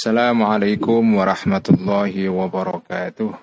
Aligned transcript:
Assalamualaikum 0.00 1.20
warahmatullahi 1.20 2.24
wabarakatuh. 2.32 3.36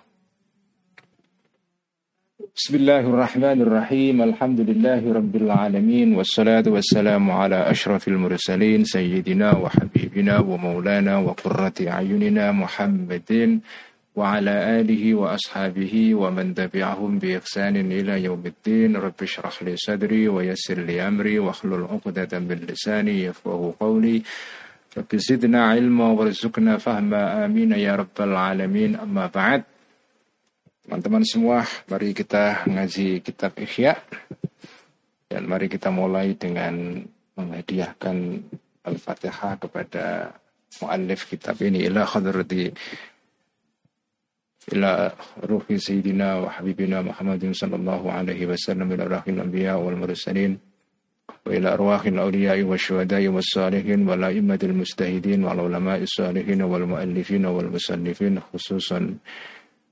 Bismillahirrahmanirrahim. 2.49 4.26
Alhamdulillahi 4.26 5.05
rabbil 5.05 5.54
alamin 5.54 6.17
wassalatu 6.17 6.74
wassalamu 6.74 7.38
ala 7.38 7.70
asyrafil 7.70 8.17
mursalin 8.17 8.89
sayyidina 8.89 9.53
wa 9.53 9.70
habibina 9.70 10.42
wa 10.42 10.57
maulana 10.57 11.21
wa 11.21 11.38
qurrati 11.38 11.93
ayunina 11.93 12.49
Muhammadin 12.49 13.62
wa 14.17 14.42
ala 14.42 14.81
alihi 14.81 15.13
wa 15.13 15.37
ashabihi 15.37 16.17
wa 16.17 16.34
man 16.34 16.58
tabi'ahum 16.58 17.21
bi 17.21 17.38
ihsanin 17.38 17.94
ila 17.94 18.17
yaumiddin. 18.17 18.98
Rabbi 18.98 19.30
shrah 19.30 19.53
li 19.62 19.77
sadri 19.77 20.26
wa 20.26 20.41
yassir 20.41 20.81
li 20.81 20.98
amri 20.98 21.38
wa 21.38 21.53
hlul 21.53 21.85
'uqdatam 21.85 22.49
min 22.49 22.66
lisani 22.66 23.30
yafqahu 24.97 25.05
qawli. 25.05 25.05
Rabbi 25.05 25.17
zidna 25.21 25.77
ilma 25.77 26.13
warzuqna 26.13 26.79
fahma 26.81 27.45
amin 27.45 27.77
ya 27.77 27.95
rabbal 27.97 28.33
alamin. 28.33 28.97
Amma 28.97 29.29
ba'd. 29.29 29.63
Teman-teman 30.83 31.23
semua 31.27 31.67
mari 31.91 32.15
kita 32.15 32.65
ngaji 32.65 33.21
kitab 33.21 33.53
Ihya. 33.59 33.99
Dan 35.27 35.45
mari 35.45 35.67
kita 35.67 35.91
mulai 35.91 36.33
dengan 36.39 37.03
menghadiahkan 37.35 38.17
Al-Fatihah 38.88 39.59
kepada 39.59 40.31
muallif 40.79 41.27
kitab 41.27 41.59
ini. 41.59 41.83
Ila 41.91 42.07
hadrati 42.07 42.71
ila 44.67 45.11
ruhi 45.47 45.79
sayyidina 45.79 46.43
wa 46.43 46.49
habibina 46.52 46.99
Muhammadin 46.99 47.55
sallallahu 47.55 48.11
alaihi 48.11 48.47
wasallam 48.52 48.91
ila 48.91 49.07
rahil 49.07 49.39
anbiya 49.39 49.79
wal 49.79 49.95
mursalin 49.95 50.59
وإلى 51.45 51.73
أرواح 51.73 52.05
الأولياء 52.05 52.62
والشهداء 52.63 53.27
والصالحين 53.27 54.09
والأئمة 54.09 54.59
المجتهدين 54.64 55.44
والعلماء 55.44 56.02
الصالحين 56.03 56.61
والمؤلفين 56.61 57.45
والمصنفين 57.45 58.39
خصوصا 58.39 59.16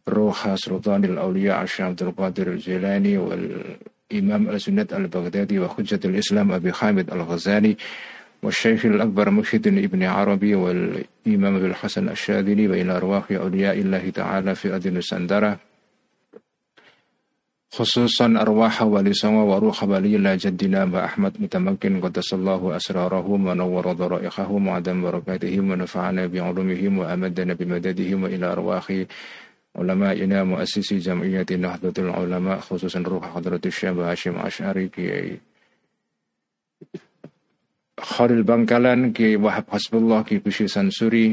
روح 0.09 0.55
سلطان 0.55 1.03
الأولياء 1.05 1.64
الشيخ 1.64 1.81
عبد 1.81 2.02
القادر 2.03 2.47
الجيلاني 2.47 3.17
والإمام 3.17 4.50
السنة 4.50 4.88
البغدادي 4.94 5.59
وحجة 5.59 6.00
الإسلام 6.05 6.52
أبي 6.52 6.72
حامد 6.73 7.11
الغزالي 7.14 7.75
والشيخ 8.44 8.86
الأكبر 8.86 9.30
مرشد 9.30 9.67
ابن 9.67 10.03
عربي 10.03 10.55
والإمام 10.55 11.55
الحسن 11.66 12.09
الشاذلي 12.09 12.67
وإلى 12.67 12.97
أرواح 12.97 13.31
أولياء 13.31 13.80
الله 13.80 14.09
تعالى 14.09 14.55
في 14.55 14.75
أدن 14.75 14.97
السندرة 14.97 15.59
خصوصا 17.75 18.27
أرواح 18.41 18.81
ولي 18.81 19.13
سما 19.13 19.43
وروح 19.43 19.83
ولي 19.83 20.15
الله 20.15 20.35
جدنا 20.35 20.85
بأحمد 20.85 21.33
متمكن 21.39 22.01
قدس 22.01 22.33
الله 22.33 22.75
أسرارهم 22.75 23.47
ونور 23.47 23.85
ضرائحهم 23.93 24.67
وعدم 24.67 24.97
بركاتهم 25.01 25.71
ونفعنا 25.71 26.23
بعلومهم 26.27 26.93
وأمدنا 26.97 27.53
بمددهم 27.53 28.23
وإلى 28.23 28.45
أرواح 28.51 28.85
علمائنا 29.75 30.43
مؤسسي 30.43 30.97
جمعية 30.97 31.45
نهضة 31.51 31.97
العلماء 32.03 32.59
خصوصا 32.59 32.99
روح 32.99 33.23
حضرة 33.35 33.61
الشيخ 33.65 33.97
هاشم 33.97 34.35
أشعري 34.35 34.87
كي 34.87 35.39
بنكالان 38.19 39.11
كي 39.13 39.35
وهب 39.35 39.65
حسب 39.71 39.95
الله 39.95 40.21
كي 40.21 40.37
بشي 40.37 40.67
سنسوري 40.67 41.27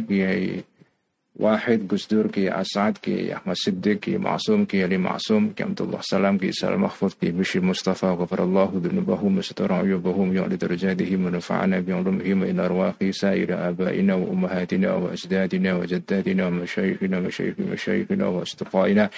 Wahid, 1.41 1.89
Gusdur 1.89 2.31
Ki 2.31 2.49
Asad, 2.49 3.01
Ki 3.01 3.33
Ahmad 3.33 3.57
Siddiq, 3.57 4.03
Ki 4.03 4.19
Ma'asum, 4.19 4.69
Ki 4.69 4.83
Ali 4.83 4.99
Ma'asum, 4.99 5.55
Ki 5.57 5.63
Abdullah 5.63 6.03
Salam, 6.03 6.39
Ki 6.39 6.49
Isal 6.49 6.77
Mahfud, 6.77 7.19
Ki 7.19 7.33
Bishir 7.33 7.63
Mustafa, 7.63 8.15
Ghafarallahu, 8.15 8.83
Dhanubahum, 8.83 9.41
Masyatara 9.41 9.83
Uyubahum, 9.83 10.35
Ya'li 10.35 10.59
Terjadihim, 10.59 11.31
Manufa'ana, 11.31 11.81
Bi'anrumihim, 11.83 12.47
Ina 12.51 12.69
Arwaqi, 12.69 13.15
Sa'ira 13.15 13.73
Aba'ina, 13.73 14.21
Wa 14.21 14.27
Umahatina, 14.29 15.01
Wa 15.01 15.09
Ajdadina, 15.09 15.79
Wa 15.79 15.87
Jaddadina, 15.87 16.45
Wa 16.45 16.67
Masyaykhina, 16.67 17.25
Masyaykhina, 17.25 17.67
Masyaykhina, 17.73 18.27
Wa 18.31 18.43
Astuqa'ina, 18.43 19.11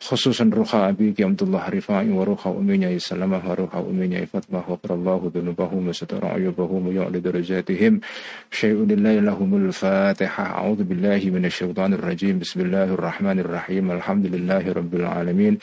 خصوصا 0.00 0.50
روح 0.54 0.74
أبيك 0.74 1.20
عبد 1.20 1.42
الله 1.42 1.68
رفاعي 1.68 2.10
وروح 2.10 2.46
أمي 2.46 2.98
سلمة 2.98 3.50
وروح 3.50 3.76
أمي 3.76 4.26
فاطمة 4.26 4.62
وقر 4.68 4.94
الله 4.94 5.32
ذنوبهم 5.34 5.88
وستر 5.88 6.26
عيوبهم 6.26 6.86
ويعلى 6.86 7.20
درجاتهم. 7.20 8.00
شيء 8.50 8.74
لله 8.74 9.20
لهم 9.20 9.56
الفاتحة. 9.56 10.44
أعوذ 10.44 10.82
بالله 10.84 11.30
من 11.34 11.44
الشيطان 11.44 11.92
الرجيم. 11.92 12.38
بسم 12.38 12.60
الله 12.60 12.84
الرحمن 12.84 13.38
الرحيم. 13.38 13.90
الحمد 13.92 14.26
لله 14.26 14.72
رب 14.72 14.94
العالمين. 14.94 15.58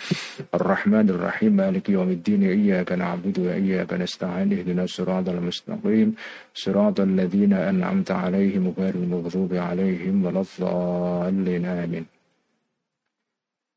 الرحمن 0.56 1.10
الرحيم. 1.10 1.52
مالك 1.52 1.90
يوم 1.90 2.10
الدين. 2.10 2.44
إياك 2.44 2.92
نعبد 2.92 3.40
وإياك 3.40 3.94
نستعين. 3.94 4.54
اهدنا 4.54 4.84
الصراط 4.84 5.30
المستقيم. 5.30 6.14
صراط 6.54 7.00
الذين 7.00 7.54
أنعمت 7.54 8.12
عليهم 8.12 8.74
غير 8.78 8.96
المغضوب 8.96 9.54
عليهم 9.54 10.26
ولا 10.26 10.42
الضالين. 10.46 11.66
آمين. 11.66 12.17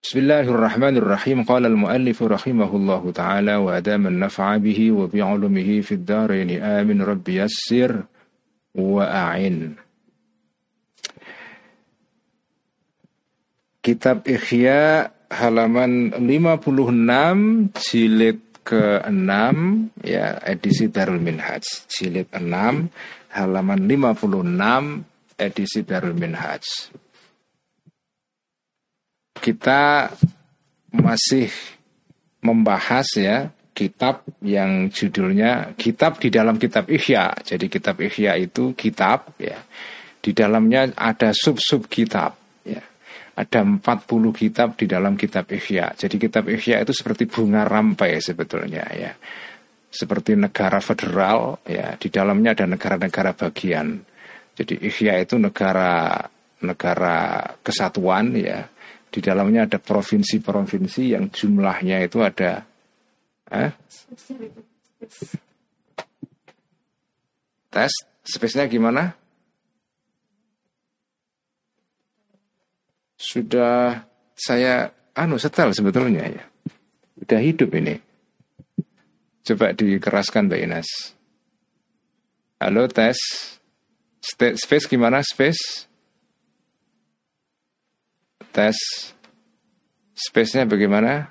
بسم 0.01 0.19
الله 0.19 0.41
الرحمن 0.49 0.97
الرحيم. 0.97 1.45
قال 1.45 1.69
المؤلف 1.69 2.23
رحمه 2.23 2.71
الله 2.77 3.03
تعالى 3.13 3.55
وأدام 3.57 4.07
النفع 4.07 4.57
به 4.57 4.81
وبعلمه 4.97 5.71
في 5.85 5.93
الدارين 5.93 6.51
آمن 6.57 7.05
رب 7.05 7.29
يسر 7.29 8.09
وأعن. 8.81 9.77
Kitab 13.85 14.25
Ikhya 14.25 15.13
halaman 15.29 16.17
56 16.17 17.77
jilid 17.77 18.41
ke-6 18.65 19.29
ya 20.01 20.41
edisi 20.49 20.89
Darul 20.89 21.21
Minhaj. 21.21 21.65
Jilid 21.93 22.33
6 22.33 22.89
halaman 23.37 23.81
56 23.85 25.05
edisi 25.37 25.85
Darul 25.85 26.17
Minhaj. 26.17 26.65
Kita 29.41 30.13
masih 30.93 31.49
membahas 32.45 33.09
ya 33.17 33.49
kitab 33.81 34.29
yang 34.45 34.93
judulnya 34.93 35.73
kitab 35.81 36.21
di 36.21 36.29
dalam 36.29 36.61
kitab 36.61 36.85
Ihya. 36.93 37.33
Jadi 37.41 37.73
kitab 37.73 37.97
Ihya 37.97 38.37
itu 38.37 38.77
kitab 38.77 39.33
ya. 39.41 39.57
Di 40.21 40.37
dalamnya 40.37 40.93
ada 40.93 41.33
sub-sub 41.33 41.89
kitab 41.89 42.37
ya. 42.61 42.85
Ada 43.41 43.65
40 43.65 43.81
kitab 44.37 44.77
di 44.77 44.85
dalam 44.85 45.17
kitab 45.17 45.49
Ihya. 45.49 45.97
Jadi 45.97 46.21
kitab 46.21 46.45
Ihya 46.53 46.85
itu 46.85 46.93
seperti 46.93 47.25
bunga 47.25 47.65
rampai 47.65 48.21
sebetulnya 48.21 48.85
ya. 48.93 49.17
Seperti 49.91 50.39
negara 50.39 50.79
federal 50.79 51.59
ya, 51.67 51.99
di 51.99 52.13
dalamnya 52.13 52.55
ada 52.55 52.69
negara-negara 52.69 53.35
bagian. 53.35 53.99
Jadi 54.55 54.77
Ihya 54.87 55.19
itu 55.25 55.41
negara 55.41 56.21
negara 56.61 57.41
kesatuan 57.65 58.37
ya 58.37 58.69
di 59.11 59.19
dalamnya 59.19 59.67
ada 59.67 59.83
provinsi-provinsi 59.83 61.19
yang 61.19 61.35
jumlahnya 61.35 62.07
itu 62.07 62.23
ada 62.23 62.63
eh? 63.51 63.75
tes 67.71 67.93
spesiesnya 68.23 68.71
gimana? 68.71 69.19
Sudah 73.19 74.07
saya 74.39 74.95
anu 75.19 75.37
setel 75.37 75.75
sebetulnya 75.75 76.25
ya. 76.31 76.45
Udah 77.21 77.41
hidup 77.43 77.75
ini. 77.77 77.99
Coba 79.45 79.75
dikeraskan 79.75 80.47
Mbak 80.47 80.61
Ines. 80.63 80.89
Halo 82.63 82.87
tes. 82.87 83.19
Space 84.21 84.87
gimana 84.87 85.25
space? 85.25 85.90
Tes 88.51 88.77
space-nya 90.15 90.67
bagaimana? 90.69 91.31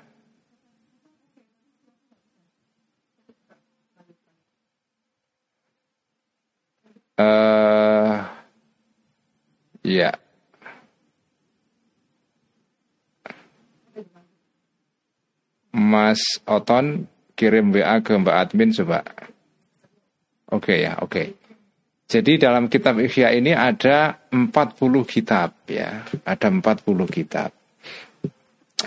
Uh, 7.20 8.24
ya. 9.84 10.16
Mas 15.70 16.20
Oton 16.48 17.06
kirim 17.36 17.72
WA 17.76 18.00
ke 18.00 18.16
Mbak 18.16 18.36
Admin 18.36 18.72
coba. 18.72 19.04
Oke 20.50 20.74
okay, 20.74 20.78
ya, 20.88 20.98
oke. 20.98 21.08
Okay. 21.08 21.39
Jadi 22.10 22.42
dalam 22.42 22.66
kitab 22.66 22.98
Ihya 22.98 23.30
ini 23.38 23.54
ada 23.54 24.18
40 24.34 24.42
kitab 25.06 25.54
ya, 25.70 26.02
ada 26.26 26.46
40 26.50 26.82
kitab. 27.06 27.54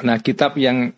Nah, 0.03 0.19
kitab 0.19 0.59
yang 0.59 0.91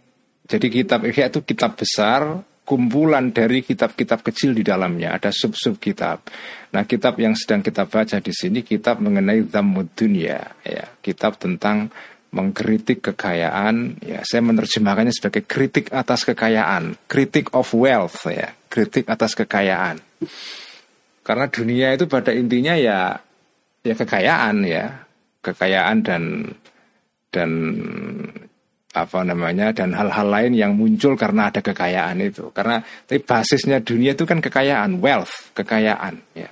jadi 0.50 0.68
kitab 0.74 1.06
Ihya 1.06 1.30
itu 1.30 1.46
kitab 1.46 1.78
besar, 1.78 2.42
kumpulan 2.66 3.30
dari 3.30 3.62
kitab-kitab 3.62 4.26
kecil 4.26 4.58
di 4.58 4.66
dalamnya, 4.66 5.14
ada 5.14 5.30
sub-sub 5.30 5.78
kitab. 5.78 6.26
Nah, 6.74 6.90
kitab 6.90 7.22
yang 7.22 7.38
sedang 7.38 7.62
kita 7.62 7.86
baca 7.86 8.18
di 8.18 8.34
sini 8.34 8.66
kitab 8.66 8.98
mengenai 9.06 9.46
Dhammud 9.46 9.94
Dunya, 9.94 10.42
ya, 10.66 10.98
kitab 11.06 11.38
tentang 11.38 11.94
mengkritik 12.34 13.06
kekayaan, 13.06 14.02
ya, 14.02 14.26
saya 14.26 14.42
menerjemahkannya 14.42 15.14
sebagai 15.14 15.46
kritik 15.46 15.94
atas 15.94 16.26
kekayaan, 16.26 16.98
kritik 17.06 17.54
of 17.54 17.70
wealth 17.78 18.26
ya, 18.26 18.58
kritik 18.66 19.06
atas 19.06 19.38
kekayaan. 19.38 20.02
Karena 21.26 21.50
dunia 21.50 21.98
itu 21.98 22.06
pada 22.06 22.30
intinya 22.30 22.78
ya 22.78 23.18
ya 23.82 23.94
kekayaan 23.98 24.62
ya. 24.62 24.86
Kekayaan 25.42 26.06
dan 26.06 26.54
dan 27.34 27.52
apa 28.96 29.28
namanya 29.28 29.76
dan 29.76 29.92
hal-hal 29.92 30.32
lain 30.32 30.54
yang 30.56 30.72
muncul 30.78 31.18
karena 31.18 31.50
ada 31.50 31.66
kekayaan 31.66 32.22
itu. 32.22 32.54
Karena 32.54 32.78
tapi 33.10 33.26
basisnya 33.26 33.82
dunia 33.82 34.14
itu 34.14 34.30
kan 34.30 34.38
kekayaan 34.38 35.02
wealth 35.02 35.50
kekayaan 35.58 36.22
ya. 36.38 36.50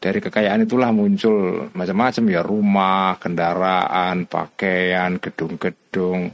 Dari 0.00 0.20
kekayaan 0.20 0.68
itulah 0.68 0.92
muncul 0.92 1.68
macam-macam 1.72 2.24
ya 2.28 2.40
rumah 2.44 3.16
kendaraan 3.20 4.24
pakaian 4.28 5.16
gedung-gedung 5.16 6.28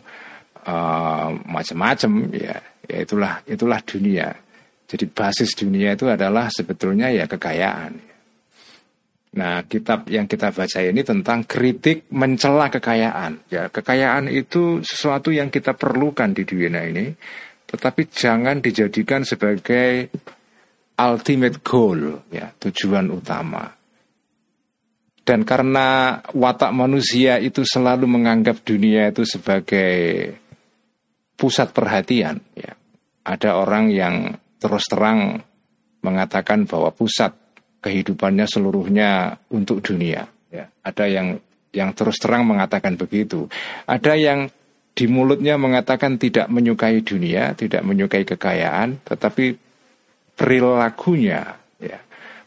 uh, 0.67 1.31
macam-macam 1.47 2.35
ya. 2.35 2.59
Ya 2.87 2.99
itulah 3.03 3.43
itulah 3.47 3.83
dunia 3.83 4.46
jadi 4.87 5.07
basis 5.11 5.55
dunia 5.59 5.95
itu 5.99 6.07
adalah 6.07 6.51
sebetulnya 6.51 7.11
ya 7.11 7.27
kekayaan 7.27 8.17
Nah, 9.37 9.69
kitab 9.69 10.09
yang 10.09 10.25
kita 10.25 10.49
baca 10.49 10.81
ini 10.81 11.05
tentang 11.05 11.45
kritik 11.45 12.09
mencela 12.09 12.73
kekayaan. 12.73 13.45
Ya, 13.53 13.69
kekayaan 13.69 14.33
itu 14.33 14.81
sesuatu 14.81 15.29
yang 15.29 15.53
kita 15.53 15.77
perlukan 15.77 16.33
di 16.33 16.49
dunia 16.49 16.89
ini, 16.89 17.13
tetapi 17.69 18.09
jangan 18.09 18.65
dijadikan 18.65 19.29
sebagai 19.29 20.09
ultimate 20.97 21.61
goal, 21.61 22.25
ya, 22.33 22.49
tujuan 22.57 23.13
utama. 23.13 23.69
Dan 25.21 25.45
karena 25.45 26.17
watak 26.33 26.73
manusia 26.73 27.37
itu 27.37 27.61
selalu 27.61 28.09
menganggap 28.09 28.65
dunia 28.65 29.13
itu 29.13 29.29
sebagai 29.29 30.33
pusat 31.37 31.77
perhatian, 31.77 32.41
ya. 32.57 32.73
Ada 33.27 33.59
orang 33.61 33.93
yang 33.93 34.33
terus 34.57 34.85
terang 34.89 35.41
mengatakan 36.05 36.65
bahwa 36.69 36.95
pusat 36.95 37.35
kehidupannya 37.83 38.47
seluruhnya 38.49 39.39
untuk 39.53 39.83
dunia. 39.83 40.27
Ya, 40.51 40.71
ada 40.83 41.05
yang 41.07 41.39
yang 41.75 41.93
terus 41.93 42.17
terang 42.17 42.49
mengatakan 42.49 42.97
begitu. 42.97 43.47
Ada 43.85 44.17
yang 44.17 44.49
di 44.97 45.05
mulutnya 45.05 45.61
mengatakan 45.61 46.17
tidak 46.17 46.49
menyukai 46.49 47.05
dunia, 47.05 47.53
tidak 47.53 47.85
menyukai 47.85 48.25
kekayaan, 48.25 49.05
tetapi 49.05 49.53
perilakunya, 50.33 51.61
ya, 51.77 52.01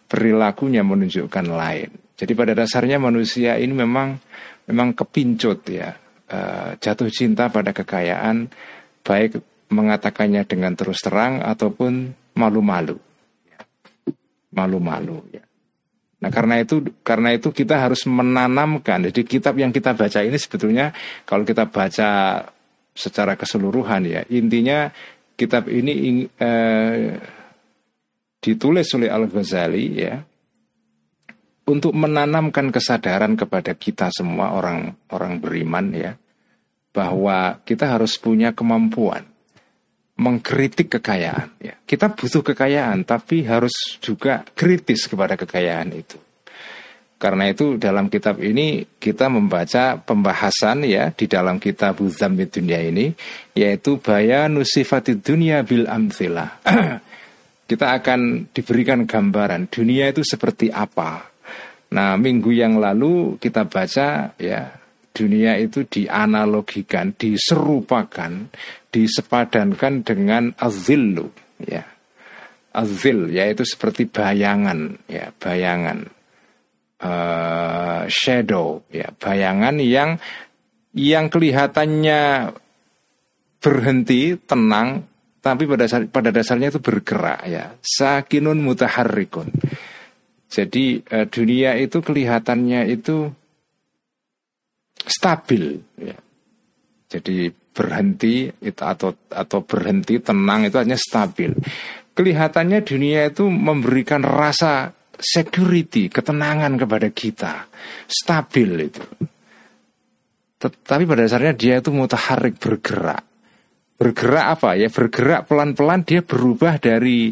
perilakunya 0.09 0.81
menunjukkan 0.81 1.45
lain. 1.45 1.89
Jadi 2.17 2.33
pada 2.33 2.57
dasarnya 2.57 2.97
manusia 2.97 3.55
ini 3.61 3.71
memang 3.71 4.17
memang 4.65 4.97
kepincut 4.97 5.61
ya, 5.69 5.93
uh, 6.33 6.73
jatuh 6.81 7.09
cinta 7.13 7.53
pada 7.53 7.69
kekayaan, 7.69 8.49
baik 9.05 9.37
mengatakannya 9.69 10.45
dengan 10.49 10.73
terus 10.73 11.01
terang 11.01 11.41
ataupun 11.45 12.13
malu-malu 12.37 12.97
malu-malu 14.49 15.21
ya. 15.29 15.43
Nah 16.19 16.29
karena 16.33 16.59
itu 16.59 16.83
karena 16.99 17.31
itu 17.31 17.53
kita 17.53 17.79
harus 17.79 18.03
menanamkan. 18.03 19.07
Jadi 19.07 19.23
kitab 19.23 19.55
yang 19.55 19.71
kita 19.71 19.95
baca 19.95 20.19
ini 20.19 20.35
sebetulnya 20.35 20.91
kalau 21.23 21.47
kita 21.47 21.69
baca 21.71 22.43
secara 22.99 23.39
keseluruhan 23.39 24.03
ya 24.03 24.21
intinya 24.27 24.91
kitab 25.39 25.71
ini 25.71 26.27
eh, 26.27 27.15
ditulis 28.43 28.91
oleh 28.91 29.07
Al 29.07 29.31
Ghazali 29.31 29.85
ya 29.95 30.19
untuk 31.63 31.95
menanamkan 31.95 32.75
kesadaran 32.75 33.39
kepada 33.39 33.71
kita 33.77 34.11
semua 34.11 34.51
orang 34.51 34.99
orang 35.15 35.39
beriman 35.39 35.95
ya 35.95 36.11
bahwa 36.91 37.63
kita 37.63 37.95
harus 37.95 38.19
punya 38.19 38.51
kemampuan 38.51 39.23
mengkritik 40.19 40.99
kekayaan. 40.99 41.55
Ya. 41.63 41.79
Kita 41.87 42.11
butuh 42.11 42.43
kekayaan, 42.43 43.07
tapi 43.07 43.47
harus 43.47 43.95
juga 44.03 44.43
kritis 44.51 45.07
kepada 45.07 45.39
kekayaan 45.39 45.95
itu. 45.95 46.19
Karena 47.19 47.51
itu 47.51 47.75
dalam 47.75 48.07
kitab 48.07 48.39
ini 48.39 48.87
kita 48.95 49.27
membaca 49.27 49.99
pembahasan 49.99 50.87
ya 50.87 51.11
di 51.11 51.27
dalam 51.27 51.59
kitab 51.59 51.99
Buddham 51.99 52.39
dunia 52.39 52.79
ini 52.79 53.11
yaitu 53.59 53.99
bayanu 53.99 54.63
sifati 54.63 55.19
dunia 55.19 55.67
bil 55.67 55.83
amthila. 55.83 56.63
kita 57.69 57.91
akan 57.99 58.47
diberikan 58.55 59.03
gambaran 59.03 59.67
dunia 59.67 60.15
itu 60.15 60.23
seperti 60.23 60.71
apa. 60.71 61.27
Nah, 61.91 62.15
minggu 62.15 62.55
yang 62.55 62.79
lalu 62.79 63.35
kita 63.35 63.67
baca 63.67 64.31
ya 64.39 64.78
dunia 65.11 65.57
itu 65.59 65.85
dianalogikan, 65.85 67.13
diserupakan, 67.17 68.49
disepadankan 68.93 70.05
dengan 70.05 70.53
azillu, 70.57 71.29
ya. 71.61 71.85
Azil 72.69 73.33
yaitu 73.33 73.65
seperti 73.65 74.05
bayangan, 74.05 75.01
ya, 75.09 75.33
bayangan. 75.35 76.05
Uh, 76.99 78.03
shadow, 78.11 78.83
ya, 78.91 79.07
bayangan 79.15 79.79
yang 79.79 80.19
yang 80.91 81.31
kelihatannya 81.31 82.51
berhenti, 83.63 84.35
tenang, 84.35 85.07
tapi 85.39 85.63
pada 85.63 85.87
dasar, 85.87 86.01
pada 86.11 86.29
dasarnya 86.35 86.75
itu 86.75 86.83
bergerak 86.83 87.47
ya. 87.47 87.71
Sakinun 87.79 88.59
mutaharrikun. 88.59 89.47
Jadi 90.51 90.99
uh, 91.07 91.23
dunia 91.31 91.79
itu 91.79 92.03
kelihatannya 92.03 92.91
itu 92.91 93.31
stabil 95.03 95.79
ya. 95.99 96.17
Jadi 97.09 97.49
berhenti 97.49 98.51
itu 98.51 98.83
atau 98.83 99.15
atau 99.33 99.59
berhenti 99.65 100.21
tenang 100.21 100.69
itu 100.69 100.77
hanya 100.77 100.99
stabil. 100.99 101.55
Kelihatannya 102.13 102.83
dunia 102.83 103.31
itu 103.31 103.47
memberikan 103.47 104.21
rasa 104.21 104.91
security, 105.19 106.11
ketenangan 106.11 106.75
kepada 106.79 107.07
kita. 107.11 107.67
Stabil 108.05 108.91
itu. 108.91 109.03
Tetapi 110.59 111.03
pada 111.07 111.23
dasarnya 111.23 111.55
dia 111.55 111.79
itu 111.79 111.91
mutaharik 111.95 112.59
bergerak. 112.59 113.23
Bergerak 113.95 114.45
apa 114.59 114.69
ya? 114.75 114.91
Bergerak 114.91 115.47
pelan-pelan 115.47 116.03
dia 116.03 116.19
berubah 116.19 116.75
dari 116.79 117.31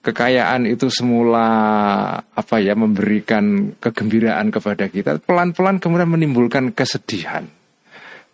kekayaan 0.00 0.64
itu 0.64 0.88
semula 0.88 1.48
apa 2.22 2.56
ya 2.56 2.72
memberikan 2.72 3.76
kegembiraan 3.76 4.48
kepada 4.48 4.88
kita 4.88 5.20
pelan-pelan 5.20 5.76
kemudian 5.76 6.08
menimbulkan 6.08 6.72
kesedihan. 6.72 7.44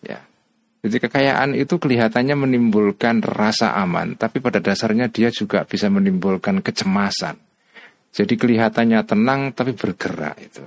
Ya. 0.02 0.22
Jadi 0.86 1.02
kekayaan 1.02 1.58
itu 1.58 1.82
kelihatannya 1.82 2.38
menimbulkan 2.38 3.18
rasa 3.26 3.74
aman 3.74 4.14
tapi 4.14 4.38
pada 4.38 4.62
dasarnya 4.62 5.10
dia 5.10 5.34
juga 5.34 5.66
bisa 5.66 5.90
menimbulkan 5.90 6.62
kecemasan. 6.62 7.34
Jadi 8.14 8.34
kelihatannya 8.38 9.02
tenang 9.02 9.50
tapi 9.50 9.74
bergerak 9.74 10.38
itu. 10.38 10.62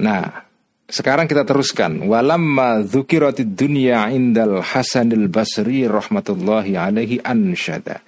Nah 0.00 0.45
sekarang 0.86 1.26
kita 1.26 1.42
teruskan. 1.42 2.06
Walamma 2.06 2.86
dzukiratid 2.86 3.58
dunya 3.58 4.06
indal 4.14 4.62
Hasanil 4.62 5.26
Basri 5.26 5.86
rahmatullahi 5.86 6.78
alaihi 6.78 7.22
ansyada. 7.22 8.02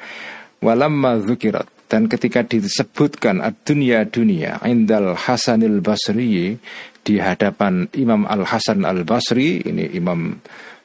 Walamma 0.63 1.19
dzukirat 1.19 1.67
dan 1.89 2.07
ketika 2.07 2.45
disebutkan 2.45 3.41
dunia 3.65 4.05
dunia 4.07 4.61
indal 4.69 5.17
Hasanil 5.17 5.81
Basri 5.81 6.61
di 7.01 7.15
hadapan 7.17 7.89
Imam 7.97 8.29
Al 8.29 8.45
Hasan 8.45 8.85
Al 8.85 9.03
Basri 9.09 9.65
ini 9.65 9.89
imam 9.97 10.37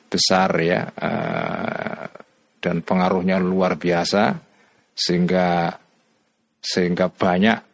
besar 0.07 0.55
ya 0.63 0.87
uh, 0.87 2.05
dan 2.63 2.79
pengaruhnya 2.79 3.43
luar 3.43 3.75
biasa 3.75 4.39
sehingga 4.95 5.75
sehingga 6.63 7.11
banyak 7.11 7.72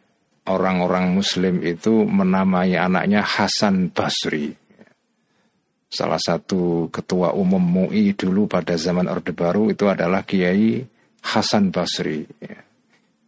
orang-orang 0.50 1.14
muslim 1.14 1.62
itu 1.62 2.02
menamai 2.04 2.74
anaknya 2.74 3.22
Hasan 3.22 3.94
Basri. 3.94 4.52
Salah 5.90 6.22
satu 6.22 6.86
ketua 6.90 7.34
umum 7.34 7.58
MUI 7.58 8.14
dulu 8.14 8.46
pada 8.46 8.78
zaman 8.78 9.10
Orde 9.10 9.34
Baru 9.34 9.74
itu 9.74 9.90
adalah 9.90 10.22
Kiai 10.22 10.82
Hasan 11.22 11.74
Basri. 11.74 12.22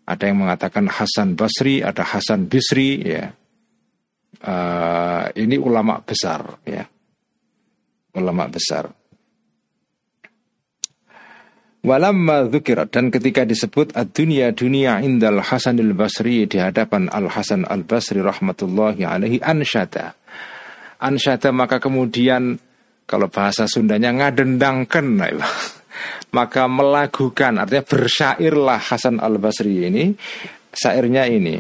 Ada 0.03 0.31
yang 0.31 0.47
mengatakan 0.47 0.91
Hasan 0.91 1.39
Basri, 1.39 1.83
ada 1.83 2.03
Hasan 2.03 2.51
Bisri, 2.51 3.03
ya. 3.03 3.31
Uh, 4.43 5.31
ini 5.39 5.55
ulama 5.59 6.03
besar, 6.03 6.59
ya. 6.67 6.83
Ulama 8.19 8.51
besar. 8.51 8.91
Walamma 11.83 12.47
dan 12.95 13.11
ketika 13.11 13.43
disebut 13.43 13.99
ad-dunya 13.99 14.55
dunia 14.55 15.03
indal 15.03 15.43
Hasanil 15.43 15.99
Basri 15.99 16.47
di 16.47 16.63
hadapan 16.63 17.11
Al 17.11 17.27
Hasan 17.27 17.67
Al 17.67 17.83
Basri 17.83 18.23
rahmatullahi 18.23 19.03
alaihi 19.03 19.43
ansyada. 19.43 20.15
Ansyada 21.03 21.51
maka 21.51 21.83
kemudian 21.83 22.55
kalau 23.03 23.27
bahasa 23.27 23.67
Sundanya 23.67 24.15
ngadendangkan 24.15 25.27
maka 26.39 26.71
melagukan 26.71 27.59
artinya 27.59 27.83
bersyairlah 27.83 28.79
Hasan 28.79 29.19
Al 29.19 29.43
Basri 29.43 29.83
ini 29.83 30.15
syairnya 30.71 31.27
ini. 31.27 31.59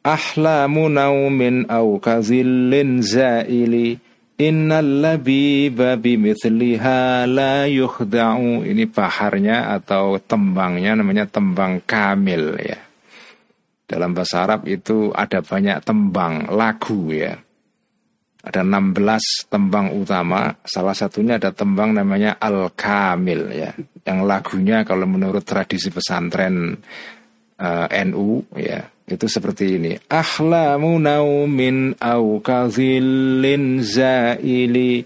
Ahlamu 0.00 0.88
naumin 0.88 1.68
au 1.68 2.00
kazillin 2.00 3.04
zaili 3.04 4.07
Innal 4.38 5.02
labiba 5.02 5.98
bimithliha 5.98 7.26
la 7.26 7.66
yukhda'u 7.66 8.62
Ini 8.62 8.86
baharnya 8.86 9.74
atau 9.74 10.22
tembangnya 10.22 10.94
namanya 10.94 11.26
tembang 11.26 11.82
kamil 11.82 12.54
ya 12.62 12.78
Dalam 13.82 14.14
bahasa 14.14 14.46
Arab 14.46 14.70
itu 14.70 15.10
ada 15.10 15.42
banyak 15.42 15.80
tembang 15.80 16.52
lagu 16.52 17.08
ya. 17.08 17.34
Ada 18.38 18.62
16 18.62 19.50
tembang 19.50 19.96
utama, 19.96 20.54
salah 20.62 20.94
satunya 20.94 21.40
ada 21.40 21.50
tembang 21.50 21.96
namanya 21.96 22.36
Al-Kamil 22.36 23.48
ya. 23.50 23.72
Yang 24.04 24.18
lagunya 24.28 24.84
kalau 24.84 25.08
menurut 25.08 25.42
tradisi 25.42 25.88
pesantren 25.88 26.76
uh, 27.58 27.86
eh, 27.90 28.06
NU 28.06 28.46
ya, 28.54 28.86
itu 29.10 29.26
seperti 29.26 29.78
ini. 29.78 29.92
Ahlamu 30.08 30.96
naumin 31.02 31.98
au 32.00 32.38
kazillin 32.40 33.82
zaili 33.82 35.04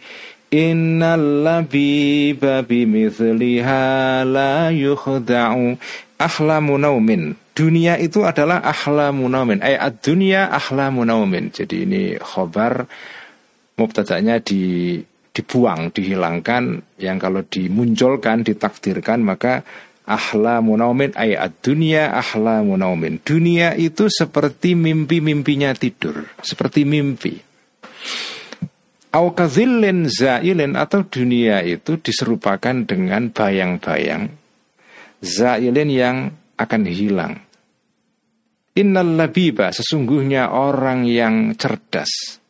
Innal 0.53 1.49
labiba 1.49 2.61
bimithliha 2.61 4.21
la 4.29 4.69
yukhda'u 4.69 5.81
ahlamu 6.21 6.77
naumin. 6.77 7.33
Dunia 7.57 7.97
itu 7.97 8.21
adalah 8.29 8.61
ahlamu 8.61 9.33
naumin. 9.33 9.65
Ay 9.65 9.81
ad-dunya 9.81 10.53
ahlamu 10.53 11.09
naumin. 11.09 11.49
Jadi 11.57 11.89
ini 11.89 12.03
khobar 12.21 12.85
mubtada'nya 13.81 14.45
di 14.45 15.01
dibuang, 15.33 15.89
dihilangkan 15.89 16.85
yang 17.01 17.17
kalau 17.17 17.41
dimunculkan, 17.49 18.45
ditakdirkan 18.45 19.25
maka 19.25 19.65
ahlamu 20.13 20.77
naumin 20.77 21.17
ay 21.17 21.35
ad-dunya 21.35 22.13
ahlamu 22.13 22.77
naumin. 22.77 23.19
Dunia 23.25 23.73
itu 23.75 24.13
seperti 24.13 24.77
mimpi-mimpinya 24.77 25.73
tidur, 25.73 26.29
seperti 26.45 26.85
mimpi. 26.85 27.41
Aukazilin 29.13 30.09
zailin 30.09 30.73
atau 30.73 31.05
dunia 31.05 31.61
itu 31.61 32.01
diserupakan 32.01 32.89
dengan 32.89 33.29
bayang-bayang 33.29 34.33
zailin 35.23 35.91
yang 35.93 36.17
akan 36.59 36.83
hilang. 36.89 37.35
Innal 38.73 39.21
labiba 39.21 39.69
sesungguhnya 39.69 40.49
orang 40.49 41.05
yang 41.05 41.53
cerdas 41.61 42.41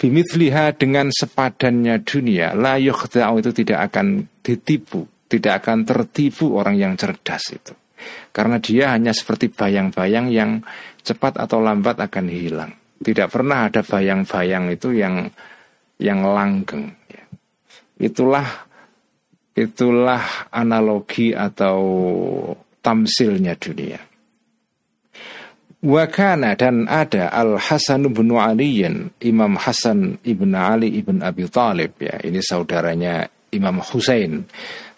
bimithliha 0.00 0.74
dengan 0.76 1.08
sepadannya 1.08 2.02
dunia 2.02 2.52
la 2.52 2.76
yukhda'u 2.76 3.40
itu 3.40 3.52
tidak 3.64 3.92
akan 3.92 4.26
ditipu, 4.44 5.06
tidak 5.34 5.66
akan 5.66 5.82
tertipu 5.82 6.54
orang 6.54 6.78
yang 6.78 6.94
cerdas 6.94 7.50
itu. 7.50 7.74
Karena 8.30 8.62
dia 8.62 8.94
hanya 8.94 9.10
seperti 9.10 9.50
bayang-bayang 9.50 10.30
yang 10.30 10.62
cepat 11.02 11.42
atau 11.42 11.58
lambat 11.58 11.98
akan 11.98 12.26
hilang. 12.30 12.70
Tidak 13.02 13.26
pernah 13.26 13.66
ada 13.66 13.82
bayang-bayang 13.82 14.70
itu 14.70 14.94
yang 14.94 15.26
yang 15.98 16.22
langgeng. 16.22 16.94
Itulah 17.98 18.46
itulah 19.58 20.50
analogi 20.54 21.34
atau 21.34 21.78
tamsilnya 22.78 23.58
dunia. 23.58 23.98
Wakana 25.84 26.56
dan 26.56 26.88
ada 26.88 27.28
Al 27.28 27.60
Hasan 27.60 28.08
bin 28.08 28.32
Aliyin 28.32 29.12
Imam 29.20 29.60
Hasan 29.60 30.16
ibn 30.24 30.56
Ali 30.56 30.96
ibn 30.96 31.20
Abi 31.20 31.44
Talib 31.50 32.00
ya 32.00 32.16
ini 32.24 32.40
saudaranya 32.40 33.28
Imam 33.54 33.78
Husain 33.78 34.44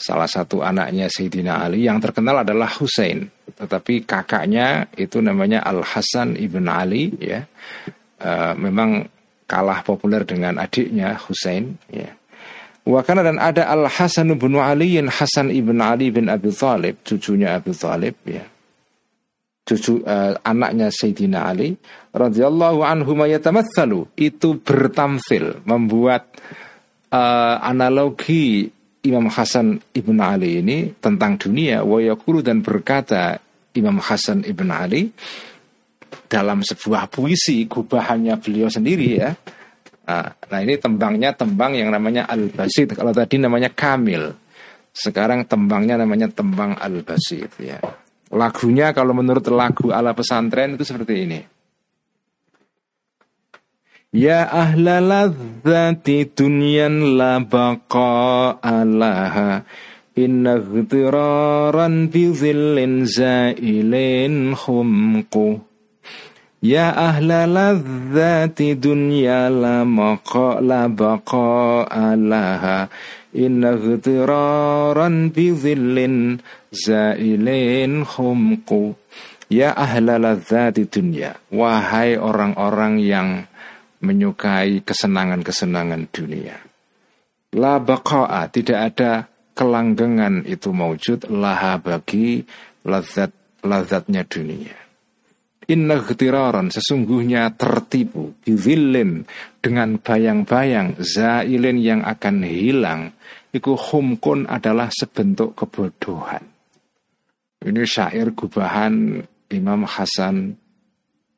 salah 0.00 0.28
satu 0.28 0.64
anaknya 0.64 1.06
Sayyidina 1.12 1.62
Ali 1.64 1.84
yang 1.84 2.00
terkenal 2.00 2.40
adalah 2.42 2.68
Husain 2.80 3.28
tetapi 3.56 4.04
kakaknya 4.04 4.90
itu 4.98 5.22
namanya 5.24 5.64
Al 5.64 5.80
Hasan 5.80 6.36
ibn 6.36 6.68
Ali 6.68 7.14
ya. 7.16 7.48
Uh, 8.16 8.56
memang 8.56 9.04
kalah 9.44 9.84
populer 9.84 10.24
dengan 10.24 10.60
adiknya 10.60 11.16
Husain 11.16 11.80
ya. 11.88 12.12
Wakana 12.86 13.26
dan 13.26 13.42
ada 13.42 13.66
Al 13.66 13.90
Hasan 13.90 14.36
bin 14.38 14.54
Ali 14.58 14.94
yang 14.94 15.10
Hasan 15.10 15.50
ibn 15.50 15.80
Ali 15.82 16.12
bin 16.12 16.30
Abi 16.30 16.52
Thalib 16.52 17.02
cucunya 17.02 17.58
Abi 17.58 17.72
Thalib 17.74 18.14
ya. 18.28 18.44
Cucu 19.66 19.98
uh, 20.06 20.38
anaknya 20.46 20.94
Sayyidina 20.94 21.50
Ali 21.50 21.74
radhiyallahu 22.14 22.86
anhu 22.86 23.18
itu 24.14 24.48
bertamsil 24.62 25.58
membuat 25.66 26.30
uh, 27.12 27.56
analogi 27.62 28.70
Imam 29.06 29.30
Hasan 29.30 29.78
ibn 29.94 30.18
Ali 30.18 30.58
ini 30.64 30.90
tentang 30.98 31.38
dunia 31.38 31.86
wa 31.86 32.02
dan 32.42 32.58
berkata 32.62 33.38
Imam 33.78 34.02
Hasan 34.02 34.42
ibn 34.42 34.72
Ali 34.74 35.12
dalam 36.26 36.66
sebuah 36.66 37.06
puisi 37.06 37.70
gubahannya 37.70 38.34
beliau 38.42 38.66
sendiri 38.66 39.08
ya. 39.14 39.30
Nah, 40.06 40.26
nah 40.26 40.58
ini 40.62 40.78
tembangnya 40.78 41.34
tembang 41.34 41.74
yang 41.74 41.90
namanya 41.90 42.30
Al-Basit. 42.30 42.94
Kalau 42.94 43.10
tadi 43.10 43.42
namanya 43.42 43.70
Kamil. 43.70 44.30
Sekarang 44.90 45.44
tembangnya 45.44 45.98
namanya 45.98 46.30
tembang 46.30 46.78
Al-Basit 46.78 47.52
ya. 47.62 47.78
Lagunya 48.34 48.90
kalau 48.90 49.14
menurut 49.14 49.46
lagu 49.54 49.94
ala 49.94 50.14
pesantren 50.14 50.74
itu 50.74 50.82
seperti 50.82 51.14
ini. 51.26 51.40
Ya 54.16 54.48
ahla 54.48 54.96
ladzati 55.04 56.24
dunyan 56.32 57.20
la 57.20 57.36
baqa 57.36 58.56
alaha 58.64 59.60
Inna 60.16 60.56
ghitiraran 60.56 62.08
bi 62.08 62.32
zillin 62.32 63.04
zailin 63.04 64.56
khumquh 64.56 65.60
Ya 66.64 66.96
ahla 66.96 67.44
ladzati 67.44 68.80
dunya 68.80 69.52
la 69.52 69.84
maqa 69.84 70.64
la 70.64 70.88
baqa 70.88 71.84
alaha 71.84 72.88
Inna 73.36 73.76
ghitiraran 73.76 75.28
bi 75.28 75.52
dhillin 75.52 76.40
zailin 76.72 78.00
humku 78.00 78.96
Ya 79.52 79.76
ahla 79.76 80.16
ladzati 80.16 80.88
dunya 80.88 81.36
Wahai 81.52 82.16
orang-orang 82.16 82.96
yang 83.04 83.44
menyukai 84.06 84.86
kesenangan-kesenangan 84.86 86.06
dunia. 86.14 86.56
La 87.58 87.82
baqa'a 87.82 88.46
tidak 88.54 88.78
ada 88.94 89.26
kelanggengan 89.58 90.46
itu 90.46 90.70
maujud 90.70 91.26
laha 91.26 91.82
bagi 91.82 92.46
lazat 92.86 93.34
lazatnya 93.66 94.22
dunia. 94.22 94.78
Inna 95.66 95.98
ghtiraran 95.98 96.70
sesungguhnya 96.70 97.50
tertipu 97.58 98.38
Bizillin 98.38 99.26
dengan 99.58 99.98
bayang-bayang 99.98 100.94
Zailin 101.02 101.82
yang 101.82 102.06
akan 102.06 102.46
hilang 102.46 103.10
Iku 103.56 103.72
humkun 103.72 104.44
adalah 104.44 104.92
sebentuk 104.92 105.56
kebodohan. 105.56 106.44
Ini 107.64 107.82
syair 107.88 108.36
gubahan 108.36 109.24
Imam 109.48 109.88
Hasan 109.88 110.52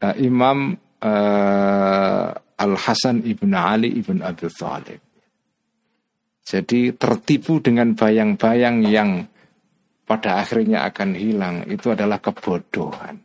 uh, 0.03 0.17
Imam 0.19 0.75
uh, 0.99 2.29
Al-Hasan 2.59 3.23
ibn 3.23 3.55
Ali 3.55 3.95
ibn 3.95 4.21
Abi 4.21 4.51
Thalib 4.51 5.01
Jadi 6.43 6.97
tertipu 6.97 7.63
dengan 7.63 7.95
bayang-bayang 7.95 8.83
yang 8.83 9.25
pada 10.09 10.43
akhirnya 10.43 10.89
akan 10.89 11.15
hilang 11.15 11.69
Itu 11.71 11.93
adalah 11.95 12.19
kebodohan 12.19 13.21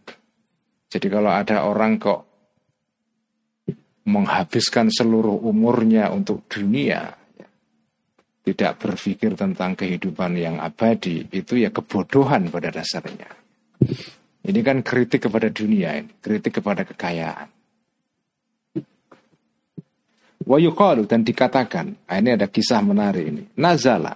jadi 0.94 1.10
kalau 1.10 1.34
ada 1.34 1.66
orang 1.66 1.98
kok 1.98 2.22
menghabiskan 4.06 4.94
seluruh 4.94 5.42
umurnya 5.42 6.14
untuk 6.14 6.46
dunia, 6.46 7.18
tidak 8.46 8.78
berpikir 8.78 9.34
tentang 9.34 9.74
kehidupan 9.74 10.38
yang 10.38 10.62
abadi, 10.62 11.26
itu 11.34 11.58
ya 11.58 11.74
kebodohan 11.74 12.54
pada 12.54 12.70
dasarnya. 12.70 13.26
Ini 14.46 14.60
kan 14.62 14.86
kritik 14.86 15.26
kepada 15.26 15.50
dunia, 15.50 15.98
kritik 16.22 16.62
kepada 16.62 16.86
kekayaan. 16.86 17.50
Wa 20.44 20.60
dan 21.08 21.24
dikatakan, 21.24 21.86
nah 22.04 22.16
ini 22.20 22.36
ada 22.36 22.52
kisah 22.52 22.84
menarik 22.84 23.24
ini. 23.24 23.44
Nazala. 23.56 24.16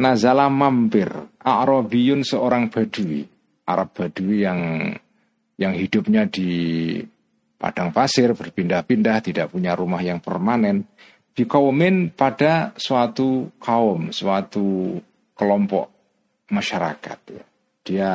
Nazala 0.00 0.50
mampir. 0.50 1.10
A'rabiyun 1.40 2.26
seorang 2.26 2.66
badui. 2.68 3.22
Arab 3.70 3.94
badui 3.94 4.42
yang 4.42 4.90
yang 5.60 5.76
hidupnya 5.76 6.26
di 6.26 6.50
padang 7.60 7.92
pasir 7.92 8.32
berpindah-pindah 8.32 9.20
tidak 9.20 9.52
punya 9.52 9.76
rumah 9.76 10.00
yang 10.00 10.24
permanen 10.24 10.88
di 11.36 11.44
kaumin 11.44 12.16
pada 12.16 12.72
suatu 12.74 13.52
kaum 13.60 14.08
suatu 14.08 14.96
kelompok 15.36 15.86
masyarakat 16.48 17.18
ya. 17.28 17.44
dia 17.84 18.12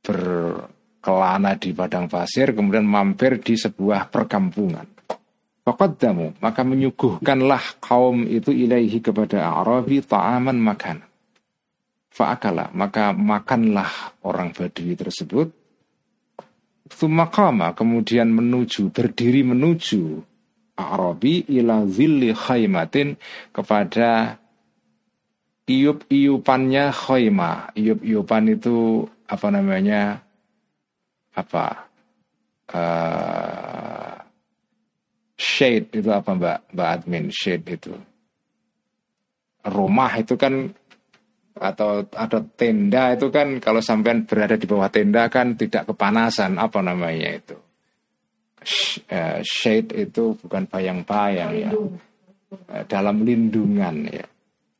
berkelana 0.00 1.60
di 1.60 1.70
padang 1.76 2.08
pasir 2.08 2.56
kemudian 2.56 2.88
mampir 2.88 3.38
di 3.44 3.54
sebuah 3.54 4.08
perkampungan 4.08 5.01
damu 5.98 6.34
maka 6.42 6.60
menyuguhkanlah 6.66 7.78
kaum 7.78 8.26
itu 8.26 8.50
ilaihi 8.50 8.98
kepada 8.98 9.46
Arabi 9.62 10.02
ta'aman 10.02 10.58
makan 10.58 10.98
Fa'akala 12.12 12.74
maka 12.76 13.14
makanlah 13.16 13.88
orang 14.26 14.52
Badui 14.52 14.98
tersebut 14.98 15.48
Thumakama 16.92 17.72
kemudian 17.72 18.28
menuju 18.28 18.92
berdiri 18.92 19.46
menuju 19.46 20.20
Arabi 20.76 21.46
ila 21.48 21.84
zilli 21.88 22.34
khaymatin 22.34 23.16
kepada 23.52 24.42
iup-iupannya 25.68 26.90
khaymah. 26.90 27.76
Iup-iupan 27.76 28.44
itu 28.52 29.06
apa 29.28 29.48
namanya? 29.52 30.20
apa 31.32 31.88
uh, 32.76 33.71
shade 35.42 35.90
itu 35.98 36.10
apa 36.14 36.38
mbak? 36.38 36.58
Mbak 36.70 36.88
admin 36.94 37.26
shade 37.34 37.66
itu. 37.66 37.90
Rumah 39.66 40.12
itu 40.22 40.38
kan 40.38 40.70
atau 41.52 42.06
ada 42.14 42.38
tenda 42.56 43.12
itu 43.12 43.28
kan 43.28 43.58
kalau 43.58 43.82
sampean 43.82 44.24
berada 44.24 44.54
di 44.54 44.64
bawah 44.64 44.88
tenda 44.88 45.26
kan 45.26 45.58
tidak 45.58 45.90
kepanasan 45.90 46.62
apa 46.62 46.78
namanya 46.78 47.42
itu? 47.42 47.58
Uh, 49.10 49.42
shade 49.42 49.90
itu 49.98 50.38
bukan 50.38 50.70
bayang-bayang 50.70 51.52
ya. 51.58 51.70
Uh, 51.74 52.82
dalam 52.86 53.26
lindungan 53.26 54.06
ya. 54.06 54.26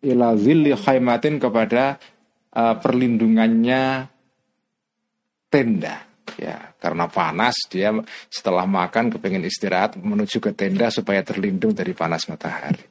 Ila 0.02 0.38
zilli 0.38 0.74
khaymatin 0.74 1.42
kepada 1.42 1.98
uh, 2.54 2.74
perlindungannya 2.78 4.06
tenda 5.50 6.11
ya 6.38 6.74
karena 6.78 7.06
panas 7.10 7.56
dia 7.68 7.92
setelah 8.30 8.64
makan 8.64 9.12
kepengen 9.12 9.44
istirahat 9.44 9.98
menuju 9.98 10.38
ke 10.38 10.50
tenda 10.54 10.88
supaya 10.88 11.20
terlindung 11.20 11.74
dari 11.74 11.92
panas 11.92 12.26
matahari. 12.30 12.82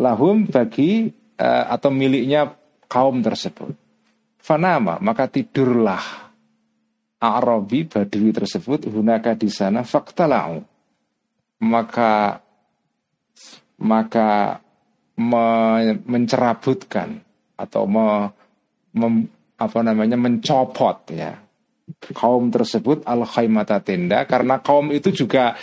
Lahum 0.00 0.46
bagi 0.50 1.08
uh, 1.38 1.64
atau 1.70 1.90
miliknya 1.94 2.54
kaum 2.90 3.22
tersebut. 3.22 3.74
Fanama 4.40 4.98
maka 5.00 5.30
tidurlah. 5.30 6.24
Arabi 7.24 7.88
Badui 7.88 8.36
tersebut 8.36 8.84
hunaka 8.84 9.32
di 9.32 9.48
sana 9.48 9.80
faktalau. 9.80 10.60
Maka 11.64 12.36
maka 13.80 14.60
me, 15.16 15.46
mencerabutkan 16.04 17.24
atau 17.56 17.88
me, 17.88 18.28
mem, 18.92 19.24
apa 19.56 19.80
namanya 19.80 20.18
mencopot 20.20 21.08
ya 21.14 21.43
kaum 22.12 22.52
tersebut 22.52 23.06
al 23.08 23.24
khaymata 23.24 23.80
tenda 23.80 24.28
karena 24.28 24.60
kaum 24.60 24.92
itu 24.92 25.14
juga 25.14 25.56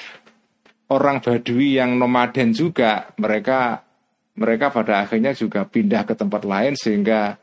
orang 0.89 1.21
Badui 1.21 1.77
yang 1.77 1.95
nomaden 1.95 2.51
juga 2.51 3.13
mereka 3.21 3.86
mereka 4.36 4.74
pada 4.74 5.05
akhirnya 5.05 5.36
juga 5.36 5.67
pindah 5.67 6.07
ke 6.07 6.15
tempat 6.15 6.41
lain 6.48 6.74
sehingga 6.74 7.38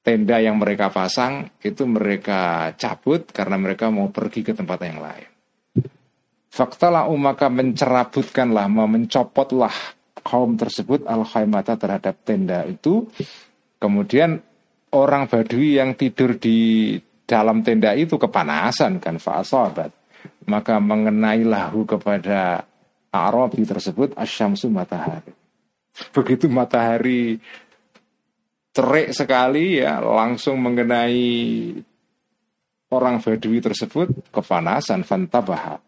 tenda 0.00 0.40
yang 0.40 0.56
mereka 0.56 0.88
pasang 0.88 1.52
itu 1.60 1.84
mereka 1.84 2.72
cabut 2.76 3.28
karena 3.28 3.60
mereka 3.60 3.92
mau 3.92 4.08
pergi 4.08 4.40
ke 4.40 4.52
tempat 4.56 4.78
yang 4.80 4.98
lain. 5.00 5.28
Faktalah 6.50 7.06
maka 7.14 7.46
mencerabutkanlah, 7.46 8.66
mencopotlah 8.66 9.72
kaum 10.24 10.58
tersebut 10.58 11.06
al 11.06 11.22
khaymata 11.22 11.78
terhadap 11.78 12.16
tenda 12.26 12.66
itu. 12.66 13.06
Kemudian 13.80 14.40
orang 14.92 15.30
Badui 15.30 15.78
yang 15.78 15.94
tidur 15.94 16.36
di 16.36 16.98
dalam 17.30 17.62
tenda 17.62 17.94
itu 17.94 18.18
kepanasan 18.18 18.98
kan 18.98 19.22
fa'asabat 19.22 20.00
maka 20.50 20.82
mengenai 20.82 21.46
lahu 21.46 21.86
kepada 21.86 22.66
Arabi 23.10 23.62
tersebut 23.62 24.14
asyamsu 24.18 24.66
matahari. 24.70 25.30
Begitu 26.14 26.50
matahari 26.50 27.38
terik 28.70 29.14
sekali 29.14 29.82
ya 29.82 29.98
langsung 30.02 30.62
mengenai 30.62 31.22
orang 32.90 33.22
Badui 33.22 33.58
tersebut 33.62 34.30
kepanasan 34.34 35.06
fantabaha. 35.06 35.78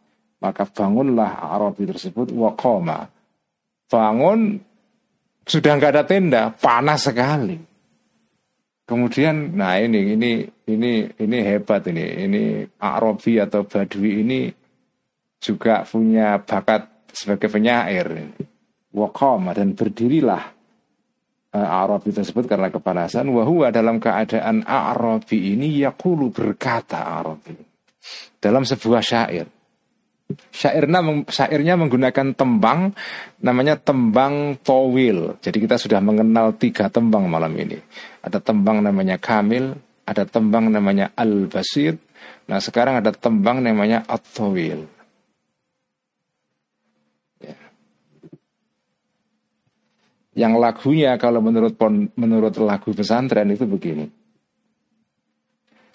Maka 0.42 0.66
bangunlah 0.66 1.38
Arabi 1.54 1.86
tersebut 1.86 2.34
wakoma 2.34 3.06
bangun 3.86 4.58
sudah 5.46 5.72
nggak 5.78 5.92
ada 5.94 6.04
tenda 6.06 6.42
panas 6.54 7.06
sekali 7.06 7.71
Kemudian, 8.82 9.54
nah 9.54 9.78
ini 9.78 10.18
ini 10.18 10.32
ini 10.66 11.06
ini 11.06 11.38
hebat 11.46 11.86
ini. 11.86 12.06
Ini 12.26 12.42
Arabi 12.82 13.38
atau 13.38 13.62
Badui 13.62 14.26
ini 14.26 14.50
juga 15.38 15.86
punya 15.86 16.42
bakat 16.42 17.10
sebagai 17.14 17.46
penyair. 17.46 18.34
Wakama 18.92 19.56
dan 19.56 19.72
berdirilah 19.72 20.44
uh, 21.56 21.68
Arabi 21.86 22.10
tersebut 22.12 22.44
karena 22.50 22.68
kepanasan. 22.68 23.30
Wahua 23.30 23.70
dalam 23.72 24.02
keadaan 24.02 24.66
Arabi 24.66 25.56
ini 25.56 25.80
yakulu 25.80 26.28
berkata 26.34 27.06
Arabi 27.22 27.56
dalam 28.42 28.66
sebuah 28.66 29.00
syair. 29.00 29.61
Syairnya, 30.52 31.00
syairnya 31.28 31.74
menggunakan 31.76 32.32
tembang 32.36 32.92
namanya 33.42 33.76
tembang 33.76 34.56
towil. 34.60 35.36
Jadi 35.40 35.58
kita 35.64 35.76
sudah 35.76 35.98
mengenal 35.98 36.56
tiga 36.56 36.88
tembang 36.88 37.28
malam 37.28 37.52
ini. 37.58 37.76
Ada 38.22 38.38
tembang 38.38 38.80
namanya 38.80 39.18
Kamil, 39.18 39.74
ada 40.06 40.24
tembang 40.24 40.70
namanya 40.70 41.10
Al-Basid. 41.14 41.98
Nah 42.50 42.58
sekarang 42.58 42.98
ada 43.02 43.10
tembang 43.14 43.62
namanya 43.62 44.02
At-Tawil. 44.06 44.80
Ya. 47.42 47.56
Yang 50.34 50.54
lagunya 50.58 51.12
kalau 51.18 51.42
menurut 51.42 51.74
menurut 52.14 52.54
lagu 52.62 52.90
pesantren 52.94 53.50
itu 53.50 53.66
begini. 53.66 54.21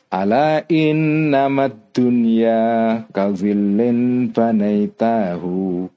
Ala 0.08 0.64
innamad 0.72 1.92
dunya 1.92 3.04
kazillin 3.12 4.32
banaitahu 4.32 5.92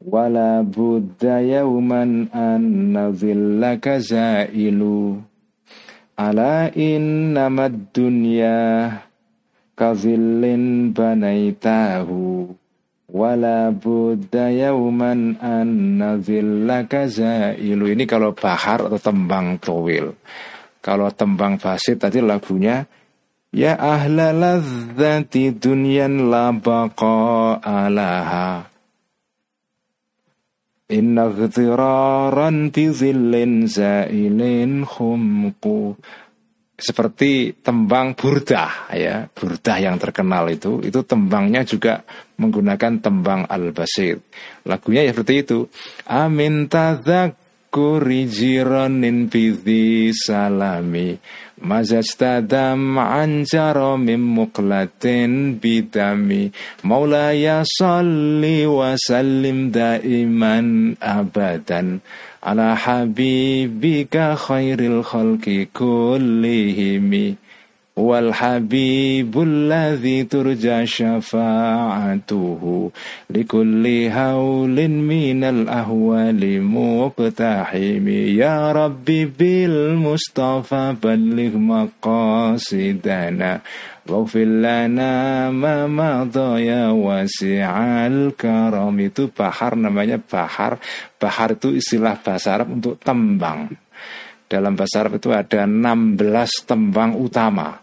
wala 0.00 0.64
budda 0.64 1.44
yawman 1.44 2.32
an 2.32 2.96
nazillaka 2.96 4.00
zailu 4.00 5.20
Ala 6.16 6.72
innamad 6.72 7.92
dunya 7.92 8.96
kazillin 9.76 10.96
banaitahu 10.96 12.56
wala 13.12 13.68
budda 13.76 14.56
yawman 14.56 15.36
an 15.36 16.00
nazillaka 16.00 17.12
zailu 17.12 17.92
ini 17.92 18.08
kalau 18.08 18.32
bahar 18.32 18.88
atau 18.88 18.96
tembang 18.96 19.60
towil 19.60 20.16
kalau 20.80 21.12
tembang 21.12 21.60
basit 21.60 22.00
tadi 22.00 22.24
lagunya 22.24 22.88
Ya 23.50 23.74
ahla 23.74 24.30
ladzati 24.30 25.50
dunyan 25.58 26.30
la 26.30 26.54
baqa'alaha 26.54 28.48
Inna 30.90 31.30
ghziraran 31.30 32.74
fi 32.74 32.90
zillin 32.90 33.70
zailin 33.70 34.82
khumku 34.82 35.94
seperti 36.74 37.54
tembang 37.62 38.18
burdah 38.18 38.90
ya. 38.94 39.30
Burdah 39.30 39.76
yang 39.78 40.02
terkenal 40.02 40.50
itu 40.50 40.82
itu 40.82 41.02
tembangnya 41.06 41.62
juga 41.62 42.02
menggunakan 42.42 42.98
tembang 42.98 43.46
al 43.46 43.70
basit 43.70 44.18
lagunya 44.66 45.06
ya 45.06 45.14
seperti 45.14 45.34
itu. 45.46 45.58
Amin 46.10 46.66
tadzakuri 46.66 48.26
jiranin 48.26 49.30
fi 49.30 50.10
salami 50.10 51.14
Mazastadam 51.60 52.96
anjaro 52.96 54.00
min 54.00 54.20
muqlatin 54.20 55.60
bidami. 55.60 56.52
Maulaya 56.82 57.64
salli 57.68 58.64
wa 58.64 58.96
sallim 58.96 59.70
daiman 59.70 60.96
abadan. 60.96 62.00
Ala 62.40 62.72
habibika 62.72 64.32
khairil 64.40 65.04
khalqi 65.04 65.68
kullihimi 65.68 67.36
wal 67.98 68.30
habibul 68.34 69.66
ladzi 69.66 70.22
turja 70.26 70.86
syafa'atuhu 70.86 72.92
likulli 73.30 74.08
haulin 74.10 75.02
minal 75.02 75.66
ahwali 75.66 76.60
muqtahimi. 76.62 78.38
Ya 78.38 78.70
rabbi 78.70 79.26
bil 79.26 79.98
mustafa 79.98 80.94
balligh 80.94 81.58
maqasidana 81.58 83.62
Waghfir 84.10 84.48
lana 84.48 85.52
ma 85.54 85.86
madha 85.86 86.58
ya 86.58 86.90
wasi'al 86.90 88.34
karam. 88.34 88.96
Itu 88.98 89.30
bahar 89.30 89.78
namanya 89.78 90.18
bahar. 90.18 90.82
Bahar 91.20 91.54
itu 91.54 91.78
istilah 91.78 92.18
bahasa 92.18 92.58
Arab 92.58 92.74
untuk 92.74 92.98
tembang 92.98 93.70
dalam 94.50 94.74
bahasa 94.74 95.06
Arab 95.06 95.22
itu 95.22 95.30
ada 95.30 95.62
16 95.62 96.18
tembang 96.66 97.14
utama. 97.14 97.78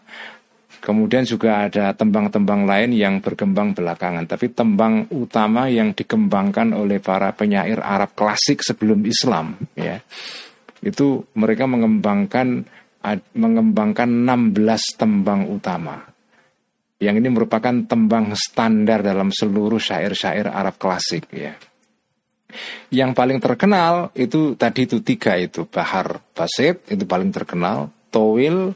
Kemudian 0.83 1.23
juga 1.23 1.67
ada 1.67 1.95
tembang-tembang 1.95 2.67
lain 2.67 2.91
yang 2.91 3.23
berkembang 3.23 3.71
belakangan. 3.71 4.27
Tapi 4.27 4.51
tembang 4.51 5.07
utama 5.15 5.71
yang 5.71 5.95
dikembangkan 5.95 6.75
oleh 6.75 6.99
para 6.99 7.31
penyair 7.31 7.79
Arab 7.79 8.15
klasik 8.15 8.63
sebelum 8.63 9.03
Islam, 9.07 9.55
ya, 9.75 9.99
itu 10.83 11.23
mereka 11.35 11.67
mengembangkan 11.67 12.67
mengembangkan 13.35 14.09
16 14.27 14.99
tembang 14.99 15.47
utama. 15.47 16.03
Yang 16.99 17.15
ini 17.23 17.29
merupakan 17.31 17.75
tembang 17.87 18.35
standar 18.35 18.99
dalam 19.05 19.31
seluruh 19.31 19.79
syair-syair 19.79 20.51
Arab 20.51 20.75
klasik, 20.75 21.31
ya. 21.31 21.55
Yang 22.87 23.11
paling 23.19 23.39
terkenal 23.43 24.15
itu 24.15 24.55
tadi 24.55 24.87
itu 24.87 25.03
tiga 25.03 25.35
itu 25.35 25.67
Bahar 25.67 26.23
Basit 26.31 26.87
itu 26.87 27.03
paling 27.03 27.35
terkenal, 27.35 27.91
Towil, 28.07 28.71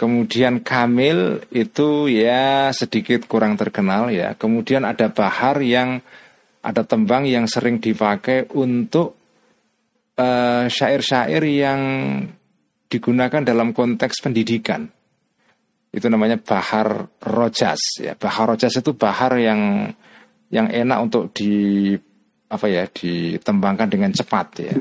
Kemudian 0.00 0.64
Kamil 0.64 1.44
itu 1.52 2.08
ya 2.08 2.72
sedikit 2.72 3.28
kurang 3.28 3.60
terkenal 3.60 4.08
ya. 4.08 4.32
Kemudian 4.32 4.88
ada 4.88 5.12
Bahar 5.12 5.60
yang 5.60 6.00
ada 6.64 6.88
tembang 6.88 7.28
yang 7.28 7.44
sering 7.44 7.84
dipakai 7.84 8.48
untuk 8.56 9.20
uh, 10.16 10.64
syair-syair 10.72 11.44
yang 11.44 11.80
digunakan 12.88 13.44
dalam 13.44 13.76
konteks 13.76 14.24
pendidikan. 14.24 14.88
Itu 15.92 16.08
namanya 16.08 16.40
Bahar 16.40 17.12
Rojas 17.20 18.00
ya. 18.00 18.16
Bahar 18.16 18.56
Rojas 18.56 18.72
itu 18.72 18.96
bahar 18.96 19.36
yang 19.36 19.92
yang 20.48 20.72
enak 20.72 20.96
untuk 20.96 21.36
di 21.36 21.92
apa 22.50 22.66
ya 22.66 22.84
ditembangkan 22.90 23.88
dengan 23.88 24.10
cepat 24.10 24.46
ya. 24.58 24.74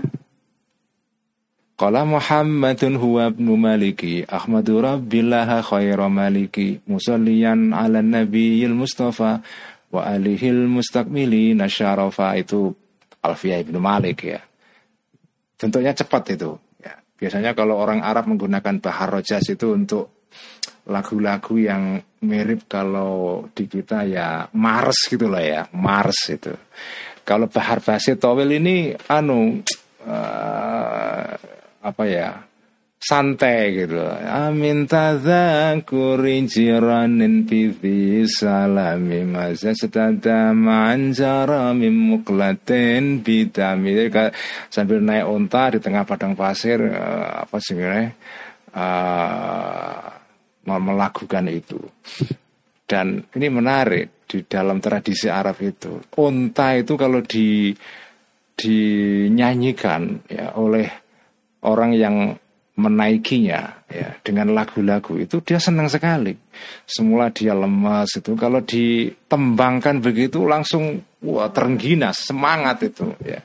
Qala 1.79 2.03
Muhammadun 2.03 2.99
huwa 2.99 3.31
ibnu 3.31 3.55
Maliki 3.55 4.27
Ahmadu 4.27 4.83
Rabbillah 4.83 5.63
khaira 5.63 6.11
maliki 6.11 6.83
Musalliyan 6.83 7.71
ala 7.71 8.03
nabiyil 8.03 8.75
Mustafa 8.75 9.39
Wa 9.87 10.11
alihil 10.11 10.67
mustakmili 10.67 11.55
nasyarafa 11.55 12.35
Itu 12.35 12.75
Alfiyah 13.23 13.63
ibnu 13.63 13.79
Malik 13.79 14.27
ya 14.27 14.43
Bentuknya 15.55 15.95
cepat 15.95 16.35
itu 16.35 16.59
ya. 16.83 16.99
Biasanya 17.15 17.55
kalau 17.55 17.79
orang 17.79 18.03
Arab 18.03 18.27
menggunakan 18.27 18.83
Bahar 18.83 19.15
Rojas 19.15 19.47
itu 19.47 19.71
untuk 19.71 20.27
lagu-lagu 20.89 21.55
yang 21.55 22.03
mirip 22.27 22.67
kalau 22.67 23.47
di 23.55 23.71
kita 23.71 24.03
ya 24.03 24.51
Mars 24.51 25.07
gitu 25.07 25.31
lah 25.31 25.43
ya 25.43 25.61
Mars 25.71 26.27
itu 26.27 26.51
kalau 27.29 27.45
Bahar 27.45 27.77
Basit 27.77 28.17
Towil 28.17 28.57
ini 28.57 28.89
anu 29.05 29.61
uh, 30.01 31.29
apa 31.85 32.03
ya 32.09 32.41
santai 32.97 33.85
gitu. 33.85 34.01
Amin 34.25 34.89
tadzakuri 34.89 36.49
jiranin 36.49 37.45
pithi 37.45 38.25
salami 38.25 39.21
masa 39.29 39.77
setada 39.77 40.57
manjara 40.57 41.69
mim 41.77 42.17
muklatin 42.17 43.21
bidami 43.21 44.09
sambil 44.73 44.97
naik 44.97 45.29
unta 45.29 45.69
di 45.69 45.79
tengah 45.85 46.09
padang 46.09 46.33
pasir 46.33 46.81
uh, 46.81 47.45
apa 47.45 47.57
sih 47.61 47.77
uh, 47.77 48.09
melakukan 50.65 51.45
itu. 51.45 51.77
Dan 52.89 53.21
ini 53.37 53.47
menarik 53.53 54.18
di 54.29 54.45
dalam 54.45 54.77
tradisi 54.77 55.25
Arab 55.25 55.57
itu 55.65 55.97
unta 56.21 56.77
itu 56.77 56.93
kalau 56.93 57.25
di 57.25 57.73
dinyanyikan 58.53 60.29
ya 60.29 60.53
oleh 60.53 60.85
orang 61.65 61.97
yang 61.97 62.37
menaikinya 62.79 63.83
ya 63.91 64.15
dengan 64.23 64.55
lagu-lagu 64.55 65.19
itu 65.19 65.43
dia 65.43 65.59
senang 65.59 65.91
sekali. 65.91 66.31
Semula 66.87 67.27
dia 67.27 67.51
lemas 67.51 68.15
itu 68.15 68.39
kalau 68.39 68.63
ditembangkan 68.63 69.99
begitu 69.99 70.47
langsung 70.47 71.03
wah 71.19 71.51
terengginas 71.51 72.23
semangat 72.23 72.87
itu 72.87 73.11
ya. 73.19 73.43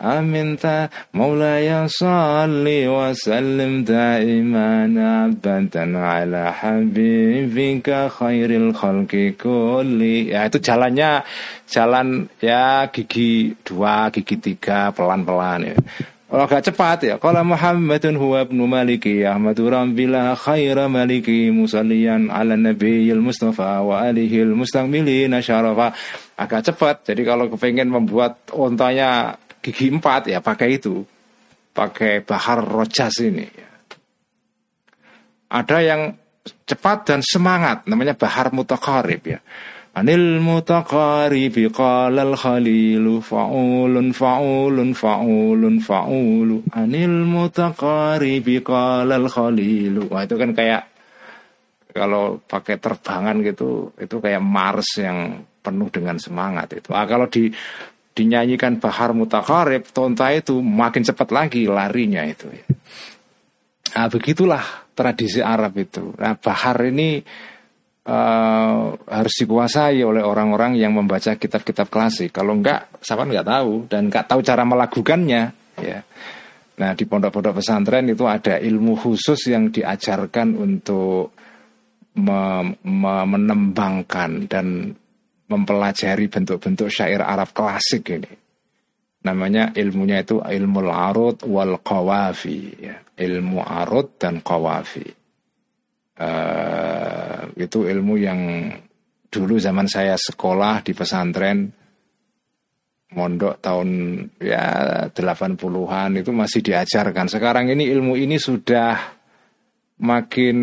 Aminta 0.00 0.90
Maulaya 1.14 1.86
salli 1.86 2.86
wa 2.88 3.14
sallim 3.14 3.86
daiman 3.86 4.96
abadan 4.98 5.94
ala 5.94 6.50
habibika 6.50 8.10
khairil 8.10 8.74
khalqi 8.74 9.38
kulli 9.38 10.34
ya 10.34 10.50
itu 10.50 10.58
jalannya 10.58 11.22
jalan 11.68 12.26
ya 12.42 12.90
gigi 12.90 13.54
dua 13.62 14.10
gigi 14.10 14.36
tiga 14.40 14.90
pelan-pelan 14.90 15.72
ya 15.72 15.76
agak 16.34 16.66
cepat 16.66 16.98
ya. 17.06 17.14
Kalau 17.22 17.46
Muhammadun 17.46 18.18
huwa 18.18 18.42
ibnu 18.42 18.66
Maliki 18.66 19.22
Ahmadu 19.22 19.70
Rabbillah 19.70 20.34
khaira 20.34 20.90
maliki 20.90 21.54
musallian 21.54 22.26
ala 22.26 22.58
nabiyil 22.58 23.22
Mustafa 23.22 23.78
wa 23.86 24.02
alihil 24.02 24.56
mustaqmilina 24.58 25.38
syarafa. 25.38 25.94
Agak 26.34 26.66
cepat. 26.66 27.06
Jadi 27.06 27.22
kalau 27.22 27.46
kepengen 27.46 27.94
membuat 27.94 28.42
ontanya 28.50 29.38
gigi 29.64 29.88
empat 29.88 30.28
ya 30.28 30.44
pakai 30.44 30.76
itu. 30.76 31.00
Pakai 31.72 32.20
bahar 32.22 32.60
rojas 32.60 33.18
ini. 33.24 33.48
Ada 35.48 35.78
yang 35.80 36.12
cepat 36.68 37.08
dan 37.08 37.20
semangat 37.24 37.88
namanya 37.88 38.12
bahar 38.12 38.52
mutakarib 38.52 39.24
ya. 39.24 39.40
Anil 39.94 40.42
mutaqaribi 40.42 41.70
qala 41.70 42.26
al-khalilu 42.26 43.22
fa'ulun 43.22 44.10
fa'ulun 44.10 44.90
fa'ulun 44.90 45.78
fa'ulu 45.78 46.66
Anil 46.74 47.22
mutaqaribi 47.22 48.58
qala 48.66 49.22
al-khalilu 49.22 50.10
Wah 50.10 50.26
itu 50.26 50.34
kan 50.34 50.50
kayak 50.50 50.82
kalau 51.94 52.42
pakai 52.42 52.82
terbangan 52.82 53.38
gitu 53.46 53.94
itu 53.94 54.18
kayak 54.18 54.42
Mars 54.42 54.98
yang 54.98 55.46
penuh 55.62 55.86
dengan 55.94 56.18
semangat 56.18 56.74
itu. 56.74 56.90
Ah 56.90 57.06
kalau 57.06 57.30
di 57.30 57.54
dinyanyikan 58.14 58.78
Bahar 58.78 59.10
Mutakarib, 59.12 59.90
tonta 59.90 60.30
itu 60.30 60.62
makin 60.62 61.02
cepat 61.02 61.28
lagi 61.34 61.66
larinya 61.66 62.22
itu. 62.22 62.46
Nah, 63.94 64.06
begitulah 64.06 64.64
tradisi 64.94 65.42
Arab 65.42 65.74
itu. 65.76 66.14
Nah, 66.16 66.38
Bahar 66.38 66.78
ini 66.86 67.18
uh, 68.06 68.94
harus 68.94 69.34
dikuasai 69.34 70.00
oleh 70.06 70.22
orang-orang 70.22 70.78
yang 70.78 70.94
membaca 70.94 71.34
kitab-kitab 71.34 71.90
klasik. 71.90 72.30
Kalau 72.30 72.54
enggak, 72.54 72.88
siapa 73.02 73.26
enggak 73.26 73.46
tahu 73.50 73.90
dan 73.90 74.08
enggak 74.08 74.26
tahu 74.30 74.40
cara 74.46 74.62
melakukannya. 74.62 75.42
Ya. 75.82 76.00
Nah 76.74 76.90
di 76.98 77.06
pondok-pondok 77.06 77.62
pesantren 77.62 78.10
itu 78.10 78.26
ada 78.26 78.58
ilmu 78.58 78.98
khusus 78.98 79.50
yang 79.50 79.70
diajarkan 79.70 80.58
untuk 80.58 81.30
me 82.18 82.74
me 82.82 83.14
menembangkan 83.26 84.46
dan 84.50 84.94
mempelajari 85.50 86.26
bentuk-bentuk 86.30 86.88
syair 86.88 87.20
Arab 87.20 87.52
klasik 87.52 88.08
ini. 88.10 88.32
Namanya 89.24 89.72
ilmunya 89.72 90.20
itu 90.20 90.44
ilmu 90.44 90.84
arut 90.88 91.44
wal 91.48 91.80
qawafi. 91.80 92.58
Ya. 92.80 93.00
Ilmu 93.16 93.62
arut 93.64 94.20
dan 94.20 94.44
qawafi 94.44 95.24
uh, 96.18 97.50
itu 97.58 97.86
ilmu 97.86 98.14
yang 98.18 98.40
dulu 99.30 99.58
zaman 99.58 99.90
saya 99.90 100.14
sekolah 100.14 100.86
di 100.86 100.92
pesantren 100.94 101.66
mondok 103.14 103.62
tahun 103.62 103.90
ya 104.42 104.66
80-an 105.10 106.10
itu 106.18 106.30
masih 106.34 106.60
diajarkan. 106.66 107.30
Sekarang 107.30 107.70
ini 107.70 107.86
ilmu 107.86 108.18
ini 108.18 108.38
sudah 108.42 108.98
makin 110.02 110.58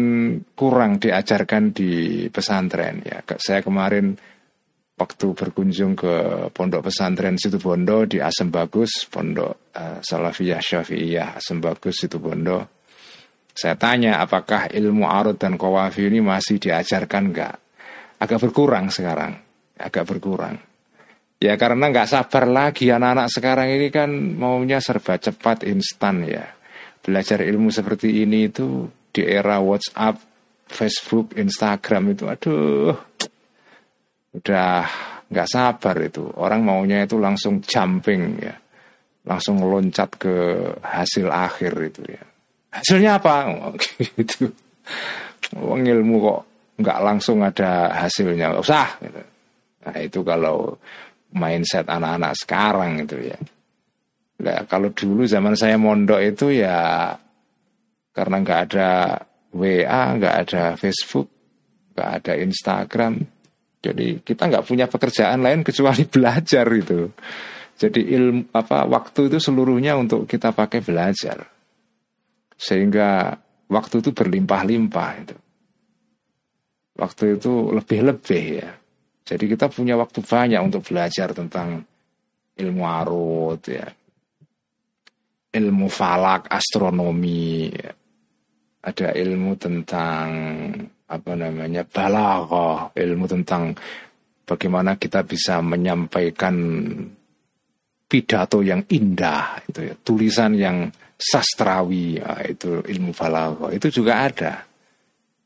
kurang 0.51 0.99
diajarkan 0.99 1.71
di 1.71 2.27
pesantren 2.27 3.07
ya. 3.07 3.23
Saya 3.39 3.63
kemarin 3.63 4.19
waktu 5.01 5.33
berkunjung 5.33 5.97
ke 5.97 6.13
pondok 6.53 6.93
pesantren 6.93 7.41
situ 7.41 7.57
Bondo 7.57 8.05
di 8.05 8.21
Asem 8.21 8.53
Bagus, 8.53 9.09
pondok 9.09 9.73
uh, 9.73 9.97
Salafiyah 9.97 10.61
Syafi'iyah 10.61 11.41
Asem 11.41 11.57
Bagus 11.57 12.05
situ 12.05 12.21
Bondo 12.21 12.81
saya 13.51 13.75
tanya 13.75 14.23
apakah 14.23 14.71
ilmu 14.71 15.07
arut 15.07 15.35
dan 15.35 15.59
kawafi 15.59 16.07
ini 16.07 16.23
masih 16.23 16.57
diajarkan 16.57 17.31
enggak? 17.31 17.55
Agak 18.21 18.39
berkurang 18.39 18.87
sekarang, 18.87 19.35
agak 19.75 20.07
berkurang. 20.07 20.55
Ya 21.41 21.57
karena 21.57 21.89
nggak 21.89 22.09
sabar 22.09 22.45
lagi 22.45 22.93
anak-anak 22.93 23.27
sekarang 23.33 23.67
ini 23.73 23.89
kan 23.89 24.13
maunya 24.13 24.77
serba 24.77 25.17
cepat 25.17 25.65
instan 25.65 26.21
ya. 26.23 26.53
Belajar 27.01 27.41
ilmu 27.41 27.73
seperti 27.73 28.21
ini 28.21 28.45
itu 28.45 28.85
di 29.09 29.25
era 29.25 29.57
WhatsApp, 29.57 30.21
Facebook, 30.69 31.33
Instagram 31.33 32.13
itu 32.13 32.29
aduh 32.29 32.93
udah 34.35 34.87
nggak 35.31 35.49
sabar 35.49 35.95
itu. 36.03 36.27
Orang 36.37 36.63
maunya 36.67 37.03
itu 37.03 37.19
langsung 37.19 37.63
jumping 37.63 38.39
ya. 38.39 38.55
Langsung 39.21 39.61
loncat 39.61 40.17
ke 40.17 40.35
hasil 40.81 41.29
akhir 41.29 41.73
itu 41.77 42.01
ya 42.09 42.23
hasilnya 42.71 43.19
apa 43.19 43.51
gitu 44.15 44.49
Wong 45.59 45.83
ilmu 45.83 46.15
kok 46.23 46.39
nggak 46.79 46.99
langsung 47.03 47.43
ada 47.43 47.91
hasilnya 47.91 48.55
nggak 48.55 48.63
usah 48.63 48.87
gitu. 49.03 49.21
nah 49.83 49.95
itu 49.99 50.19
kalau 50.23 50.79
mindset 51.35 51.85
anak-anak 51.91 52.33
sekarang 52.39 53.03
itu 53.03 53.19
ya 53.19 53.37
nah, 54.39 54.63
kalau 54.65 54.89
dulu 54.95 55.27
zaman 55.27 55.53
saya 55.59 55.75
mondok 55.75 56.23
itu 56.23 56.63
ya 56.63 57.11
karena 58.15 58.35
nggak 58.39 58.61
ada 58.71 58.89
WA 59.51 60.01
nggak 60.15 60.35
ada 60.47 60.63
Facebook 60.79 61.27
nggak 61.93 62.09
ada 62.23 62.33
Instagram 62.39 63.13
jadi 63.81 64.21
kita 64.21 64.47
nggak 64.47 64.65
punya 64.65 64.85
pekerjaan 64.85 65.41
lain 65.41 65.65
kecuali 65.65 66.05
belajar 66.13 66.65
itu 66.71 67.09
jadi 67.81 68.01
ilmu 68.21 68.53
apa 68.53 68.85
waktu 68.85 69.27
itu 69.33 69.41
seluruhnya 69.41 69.97
untuk 69.97 70.29
kita 70.29 70.53
pakai 70.53 70.85
belajar 70.85 71.49
sehingga 72.61 73.33
waktu 73.71 74.05
itu 74.05 74.13
berlimpah-limpah 74.13 75.11
itu. 75.25 75.37
Waktu 76.93 77.41
itu 77.41 77.73
lebih-lebih 77.73 78.45
ya. 78.61 78.71
Jadi 79.25 79.49
kita 79.49 79.71
punya 79.71 79.97
waktu 79.97 80.21
banyak 80.21 80.61
untuk 80.61 80.85
belajar 80.85 81.33
tentang 81.33 81.81
ilmu 82.59 82.83
arut 82.85 83.63
ya. 83.65 83.87
Ilmu 85.51 85.87
falak, 85.89 86.51
astronomi 86.53 87.73
ya. 87.73 87.91
ada 88.81 89.13
ilmu 89.13 89.57
tentang 89.61 90.27
apa 91.11 91.35
namanya 91.35 91.83
balaghah, 91.83 92.95
ilmu 92.95 93.27
tentang 93.27 93.75
bagaimana 94.47 94.95
kita 94.95 95.27
bisa 95.27 95.59
menyampaikan 95.59 96.55
pidato 98.07 98.63
yang 98.63 98.87
indah 98.87 99.59
itu 99.67 99.91
ya, 99.91 99.95
tulisan 99.99 100.55
yang 100.55 100.87
sastrawi 101.19 102.19
ya, 102.19 102.39
itu 102.47 102.79
ilmu 102.79 103.11
balaghah 103.11 103.75
itu 103.75 103.91
juga 103.91 104.31
ada. 104.31 104.63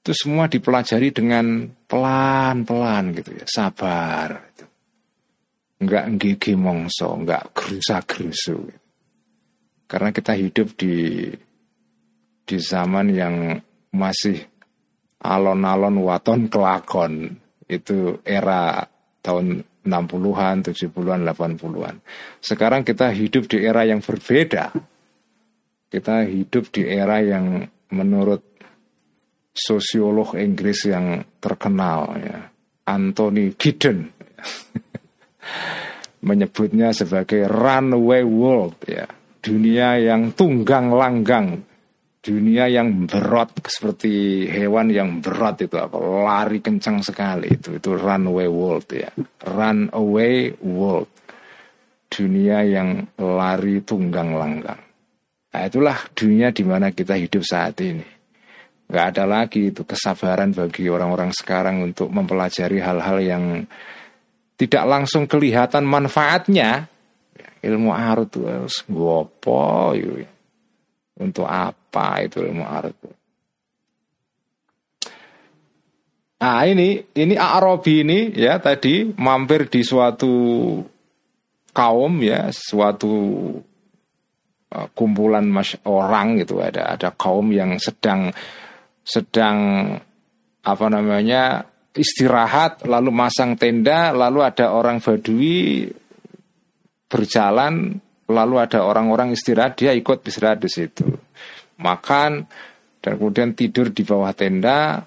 Itu 0.06 0.14
semua 0.14 0.46
dipelajari 0.46 1.10
dengan 1.10 1.66
pelan-pelan 1.90 3.18
gitu 3.18 3.42
ya, 3.42 3.46
sabar 3.50 4.38
gitu. 4.54 4.66
Enggak 5.82 6.06
gigi 6.22 6.54
mongso, 6.54 7.10
enggak 7.18 7.50
gerusa-gerusu. 7.58 8.70
Gitu. 8.70 8.82
Karena 9.90 10.10
kita 10.14 10.38
hidup 10.38 10.78
di 10.78 11.30
di 12.46 12.58
zaman 12.62 13.10
yang 13.10 13.58
masih 13.90 14.46
alon-alon 15.26 15.98
waton 16.02 16.48
kelakon 16.48 17.40
itu 17.66 18.22
era 18.22 18.86
tahun 19.26 19.66
60-an, 19.86 20.66
70-an, 20.66 21.20
80-an. 21.30 21.96
Sekarang 22.42 22.82
kita 22.82 23.14
hidup 23.14 23.46
di 23.46 23.62
era 23.62 23.86
yang 23.86 24.02
berbeda. 24.02 24.74
Kita 25.90 26.26
hidup 26.26 26.74
di 26.74 26.90
era 26.90 27.22
yang 27.22 27.62
menurut 27.94 28.42
sosiolog 29.56 30.36
Inggris 30.36 30.90
yang 30.90 31.24
terkenal 31.40 32.18
ya, 32.20 32.40
Anthony 32.90 33.56
Giddens 33.56 34.12
menyebutnya 36.28 36.92
sebagai 36.92 37.48
runaway 37.48 38.26
world 38.26 38.76
ya, 38.90 39.08
dunia 39.40 40.02
yang 40.02 40.34
tunggang 40.34 40.92
langgang 40.92 41.64
dunia 42.26 42.66
yang 42.66 43.06
berat 43.06 43.54
seperti 43.70 44.46
hewan 44.50 44.90
yang 44.90 45.22
berat 45.22 45.62
itu 45.62 45.78
apa? 45.78 45.94
Lari 46.02 46.58
kencang 46.58 47.06
sekali 47.06 47.54
itu 47.54 47.78
itu 47.78 47.94
runaway 47.94 48.50
world 48.50 48.90
ya. 48.90 49.14
Runaway 49.46 50.58
world. 50.66 51.14
Dunia 52.10 52.66
yang 52.66 53.06
lari 53.22 53.86
tunggang 53.86 54.34
langgang. 54.34 54.82
Nah, 55.54 55.62
itulah 55.70 55.98
dunia 56.18 56.50
di 56.50 56.66
mana 56.66 56.90
kita 56.90 57.14
hidup 57.14 57.46
saat 57.46 57.78
ini. 57.86 58.04
Nggak 58.90 59.06
ada 59.14 59.24
lagi 59.30 59.70
itu 59.70 59.86
kesabaran 59.86 60.50
bagi 60.54 60.90
orang-orang 60.90 61.30
sekarang 61.30 61.86
untuk 61.86 62.10
mempelajari 62.10 62.82
hal-hal 62.82 63.18
yang 63.22 63.44
tidak 64.58 64.84
langsung 64.90 65.30
kelihatan 65.30 65.86
manfaatnya. 65.86 66.90
Ilmu 67.66 67.90
arut 67.94 68.30
gopo 68.86 69.94
ya. 69.98 70.30
untuk 71.18 71.50
apa 71.50 71.85
apa 71.96 72.28
itu 72.28 72.44
ilmu 72.44 72.68
arut. 72.68 72.98
Nah 76.36 76.68
ini 76.68 77.00
ini 77.16 77.40
Arabi 77.40 78.04
ini 78.04 78.20
ya 78.36 78.60
tadi 78.60 79.08
mampir 79.16 79.72
di 79.72 79.80
suatu 79.88 80.36
kaum 81.72 82.20
ya 82.20 82.52
suatu 82.52 83.16
uh, 84.76 84.88
kumpulan 84.92 85.48
mas 85.48 85.80
orang 85.88 86.44
gitu 86.44 86.60
ada 86.60 86.92
ada 86.92 87.16
kaum 87.16 87.56
yang 87.56 87.80
sedang 87.80 88.36
sedang 89.08 89.58
apa 90.62 90.86
namanya 90.92 91.64
istirahat 91.96 92.84
lalu 92.84 93.16
masang 93.16 93.56
tenda 93.56 94.12
lalu 94.12 94.44
ada 94.44 94.76
orang 94.76 95.00
badui 95.00 95.88
berjalan 97.08 97.96
lalu 98.28 98.56
ada 98.60 98.84
orang-orang 98.84 99.32
istirahat 99.32 99.80
dia 99.80 99.96
ikut 99.96 100.20
istirahat 100.28 100.60
di 100.60 100.70
situ 100.70 101.25
makan 101.80 102.46
dan 103.02 103.12
kemudian 103.20 103.54
tidur 103.54 103.92
di 103.92 104.02
bawah 104.02 104.34
tenda 104.34 105.04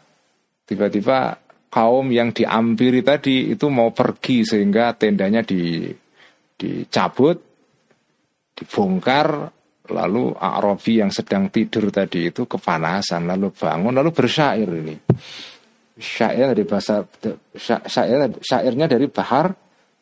tiba-tiba 0.68 1.40
kaum 1.68 2.08
yang 2.12 2.32
diampiri 2.32 3.04
tadi 3.04 3.52
itu 3.52 3.68
mau 3.68 3.92
pergi 3.92 4.44
sehingga 4.44 4.96
tendanya 4.96 5.44
di 5.44 5.88
dicabut 6.58 7.38
dibongkar 8.58 9.46
lalu 9.88 10.34
Arabi 10.36 11.00
yang 11.00 11.08
sedang 11.14 11.48
tidur 11.48 11.88
tadi 11.88 12.28
itu 12.28 12.44
kepanasan 12.44 13.24
lalu 13.24 13.54
bangun 13.54 13.94
lalu 13.94 14.10
bersyair 14.12 14.68
ini. 14.68 14.96
Syair 15.98 16.54
dari 16.54 16.62
bahasa 16.62 17.02
syair 17.58 18.30
syairnya 18.38 18.86
dari 18.86 19.10
Bahar 19.10 19.50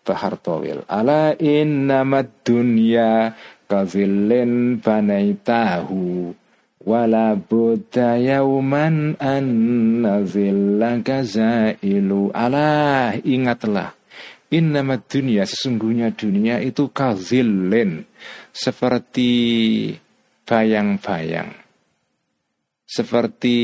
Bahar 0.05 0.35
Tawil. 0.37 0.85
Ala 0.85 1.33
innamad 1.40 2.44
dunya 2.44 3.33
kazillin 3.64 4.76
banaitahu 4.76 6.35
wala 6.87 7.35
buddha 7.35 8.14
yauman 8.16 9.18
an 9.18 9.44
nazillaka 10.07 11.27
zailu. 11.27 12.31
Ala 12.31 13.12
ingatlah. 13.20 13.92
Innama 14.46 15.03
dunia 15.03 15.42
sesungguhnya 15.42 16.14
dunia 16.14 16.62
itu 16.62 16.87
kazillin 16.94 18.07
seperti 18.55 19.31
bayang-bayang. 20.46 21.51
Seperti 22.87 23.59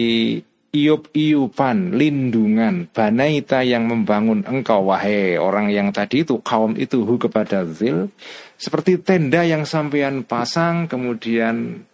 iup-iupan 0.74 1.94
lindungan 1.94 2.90
banaita 2.90 3.62
yang 3.62 3.86
membangun 3.86 4.42
engkau 4.42 4.90
wahai 4.90 5.38
orang 5.38 5.70
yang 5.70 5.94
tadi 5.94 6.26
itu 6.26 6.42
kaum 6.42 6.74
itu 6.74 7.06
hu 7.06 7.14
kepada 7.14 7.62
zil. 7.70 8.10
Seperti 8.58 8.98
tenda 8.98 9.46
yang 9.46 9.62
sampean 9.62 10.26
pasang 10.26 10.90
kemudian 10.90 11.86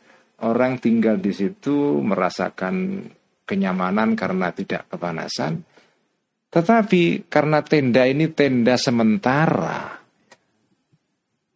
orang 0.45 0.79
tinggal 0.79 1.19
di 1.19 1.35
situ 1.35 1.99
merasakan 1.99 3.07
kenyamanan 3.49 4.13
karena 4.15 4.53
tidak 4.53 4.87
kepanasan. 4.93 5.65
Tetapi 6.49 7.29
karena 7.29 7.61
tenda 7.61 8.09
ini 8.09 8.33
tenda 8.33 8.77
sementara, 8.81 10.01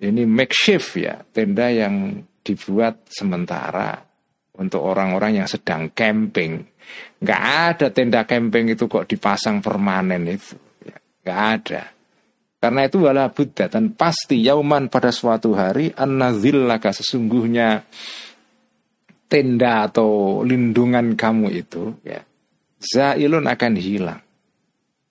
ini 0.02 0.22
makeshift 0.28 1.00
ya, 1.00 1.16
tenda 1.32 1.72
yang 1.72 2.20
dibuat 2.42 3.08
sementara 3.08 3.96
untuk 4.58 4.84
orang-orang 4.84 5.40
yang 5.40 5.48
sedang 5.48 5.94
camping. 5.96 6.60
Nggak 7.22 7.42
ada 7.72 7.86
tenda 7.88 8.20
camping 8.28 8.74
itu 8.74 8.84
kok 8.84 9.08
dipasang 9.08 9.64
permanen 9.64 10.28
itu, 10.28 10.58
ya, 10.84 10.96
nggak 11.24 11.40
ada. 11.56 11.82
Karena 12.62 12.86
itu 12.86 13.02
wala 13.02 13.26
buddha 13.32 13.66
dan 13.66 13.96
pasti 13.96 14.38
yauman 14.44 14.86
pada 14.86 15.10
suatu 15.10 15.50
hari 15.56 15.90
an-nazillaka 15.98 16.94
sesungguhnya 16.94 17.82
tenda 19.32 19.88
atau 19.88 20.44
lindungan 20.44 21.16
kamu 21.16 21.48
itu 21.56 21.96
ya 22.04 22.20
zailun 22.76 23.48
akan 23.48 23.72
hilang 23.80 24.20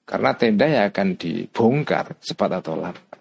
karena 0.06 0.32
tenda 0.38 0.66
yang 0.70 0.86
akan 0.94 1.16
dibongkar 1.16 2.20
cepat 2.20 2.60
atau 2.62 2.76
lambat. 2.76 3.20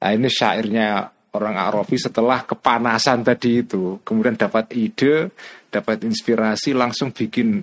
Nah 0.00 0.10
ini 0.10 0.26
syairnya 0.32 1.04
orang 1.36 1.56
Arabi 1.60 2.00
setelah 2.00 2.48
kepanasan 2.48 3.20
tadi 3.20 3.60
itu 3.60 4.00
kemudian 4.00 4.34
dapat 4.34 4.72
ide, 4.72 5.30
dapat 5.68 6.00
inspirasi 6.02 6.72
langsung 6.72 7.12
bikin 7.12 7.60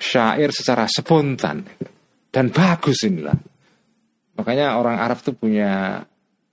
syair 0.00 0.50
secara 0.56 0.88
spontan 0.88 1.68
dan 2.32 2.48
bagus 2.48 3.04
inilah. 3.04 3.36
Makanya 4.40 4.80
orang 4.80 4.96
Arab 4.96 5.20
tuh 5.20 5.36
punya 5.36 6.00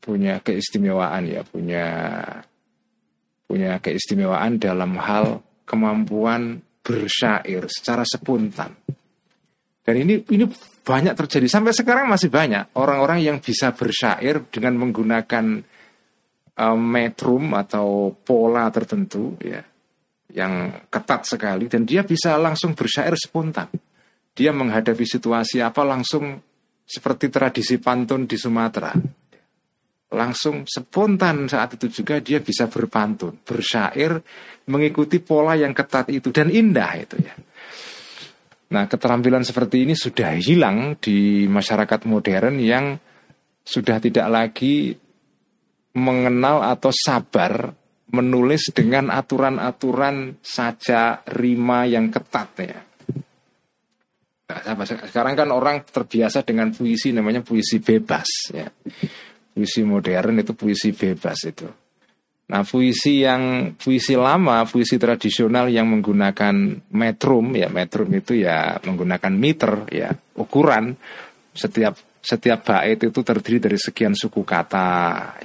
punya 0.04 0.44
keistimewaan 0.44 1.24
ya, 1.24 1.42
punya 1.48 1.86
punya 3.50 3.82
keistimewaan 3.82 4.62
dalam 4.62 4.94
hal 5.02 5.42
kemampuan 5.66 6.62
bersyair 6.86 7.66
secara 7.66 8.06
spontan. 8.06 8.78
Dan 9.82 10.06
ini 10.06 10.22
ini 10.30 10.46
banyak 10.86 11.18
terjadi 11.18 11.50
sampai 11.50 11.74
sekarang 11.74 12.06
masih 12.06 12.30
banyak 12.30 12.78
orang-orang 12.78 13.26
yang 13.26 13.38
bisa 13.42 13.74
bersyair 13.74 14.46
dengan 14.54 14.78
menggunakan 14.78 15.66
um, 16.62 16.78
metrum 16.78 17.58
atau 17.58 18.14
pola 18.14 18.70
tertentu 18.70 19.34
ya 19.42 19.66
yang 20.30 20.86
ketat 20.94 21.26
sekali 21.26 21.66
dan 21.66 21.90
dia 21.90 22.06
bisa 22.06 22.38
langsung 22.38 22.78
bersyair 22.78 23.18
spontan. 23.18 23.66
Dia 24.38 24.54
menghadapi 24.54 25.10
situasi 25.10 25.58
apa 25.58 25.82
langsung 25.82 26.38
seperti 26.86 27.34
tradisi 27.34 27.82
pantun 27.82 28.30
di 28.30 28.38
Sumatera 28.38 28.94
langsung 30.10 30.66
spontan 30.66 31.46
saat 31.46 31.78
itu 31.78 32.02
juga 32.02 32.18
dia 32.18 32.42
bisa 32.42 32.66
berpantun, 32.66 33.46
bersyair, 33.46 34.18
mengikuti 34.70 35.22
pola 35.22 35.54
yang 35.54 35.74
ketat 35.74 36.10
itu 36.10 36.34
dan 36.34 36.50
indah 36.50 36.92
itu 36.98 37.16
ya. 37.22 37.36
Nah, 38.70 38.86
keterampilan 38.86 39.42
seperti 39.42 39.86
ini 39.86 39.98
sudah 39.98 40.38
hilang 40.38 40.98
di 41.02 41.50
masyarakat 41.50 42.06
modern 42.06 42.62
yang 42.62 42.98
sudah 43.66 43.98
tidak 43.98 44.30
lagi 44.30 44.94
mengenal 45.98 46.62
atau 46.62 46.94
sabar 46.94 47.74
menulis 48.10 48.74
dengan 48.74 49.14
aturan-aturan 49.14 50.42
saja 50.42 51.22
rima 51.30 51.86
yang 51.86 52.10
ketat 52.10 52.50
ya. 52.62 52.80
Nah, 54.50 54.86
sekarang 54.86 55.38
kan 55.38 55.50
orang 55.54 55.86
terbiasa 55.86 56.42
dengan 56.42 56.74
puisi 56.74 57.14
namanya 57.14 57.46
puisi 57.46 57.78
bebas 57.78 58.30
ya 58.50 58.66
puisi 59.54 59.82
modern 59.84 60.42
itu 60.42 60.54
puisi 60.56 60.96
bebas 60.96 61.40
itu. 61.46 61.68
Nah, 62.50 62.66
puisi 62.66 63.22
yang 63.22 63.76
puisi 63.78 64.18
lama, 64.18 64.66
puisi 64.66 64.98
tradisional 64.98 65.70
yang 65.70 65.86
menggunakan 65.86 66.82
metrum 66.90 67.54
ya, 67.54 67.70
metrum 67.70 68.10
itu 68.10 68.42
ya 68.42 68.82
menggunakan 68.82 69.34
meter 69.38 69.86
ya, 69.94 70.10
ukuran 70.34 70.98
setiap 71.54 71.94
setiap 72.20 72.66
bait 72.66 73.00
itu 73.00 73.20
terdiri 73.22 73.62
dari 73.62 73.78
sekian 73.78 74.18
suku 74.18 74.42
kata 74.42 74.90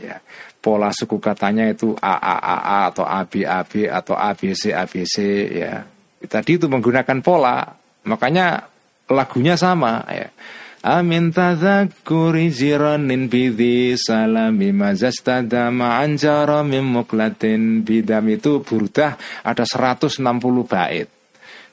ya. 0.00 0.16
Pola 0.64 0.88
suku 0.96 1.20
katanya 1.20 1.68
itu 1.68 1.92
a 2.00 2.16
a 2.16 2.36
a 2.40 2.56
a 2.56 2.78
atau 2.88 3.04
a 3.04 3.20
b 3.28 3.44
a 3.44 3.60
b 3.68 3.84
atau 3.84 4.16
a 4.16 4.32
b 4.32 4.56
c 4.56 4.72
a 4.72 4.88
b 4.88 5.04
c 5.04 5.16
ya. 5.60 5.84
Tadi 6.24 6.56
itu 6.56 6.72
menggunakan 6.72 7.20
pola, 7.20 7.68
makanya 8.08 8.64
lagunya 9.12 9.60
sama 9.60 10.00
ya. 10.08 10.32
Amin 10.84 11.32
tadzakkuri 11.32 12.52
ziranin 12.52 13.32
bidhi 13.32 13.96
salami 13.96 14.68
mazastada 14.68 15.72
ma'anjara 15.72 16.60
min 16.60 16.84
muklatin 16.84 17.80
bidam 17.80 18.28
itu 18.28 18.60
burdah 18.60 19.16
ada 19.48 19.64
160 19.64 20.20
bait. 20.68 21.08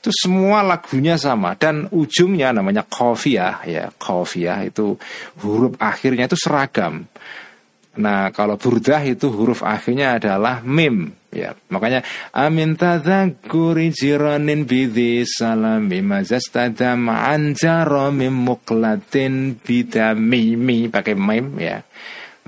Itu 0.00 0.08
semua 0.16 0.64
lagunya 0.64 1.20
sama 1.20 1.52
dan 1.60 1.92
ujungnya 1.92 2.56
namanya 2.56 2.88
qafiyah 2.88 3.68
ya. 3.68 3.92
Qafiyah 3.92 4.64
itu 4.64 4.96
huruf 5.44 5.76
akhirnya 5.76 6.24
itu 6.24 6.40
seragam. 6.40 7.04
Nah, 7.92 8.32
kalau 8.32 8.56
burdah 8.56 9.04
itu 9.04 9.28
huruf 9.28 9.60
akhirnya 9.60 10.16
adalah 10.16 10.64
mim 10.64 11.12
ya. 11.28 11.52
Makanya 11.68 12.00
amin 12.32 12.72
tadzakuri 12.72 13.92
jiranin 13.92 14.64
bidhi 14.64 15.28
salami 15.28 16.00
mazastada 16.00 16.96
ma'anjara 16.96 18.08
mim 18.08 18.32
muklatin 18.32 19.60
bidami 19.60 20.56
mi 20.56 20.88
pakai 20.88 21.12
mim 21.12 21.60
ya. 21.60 21.84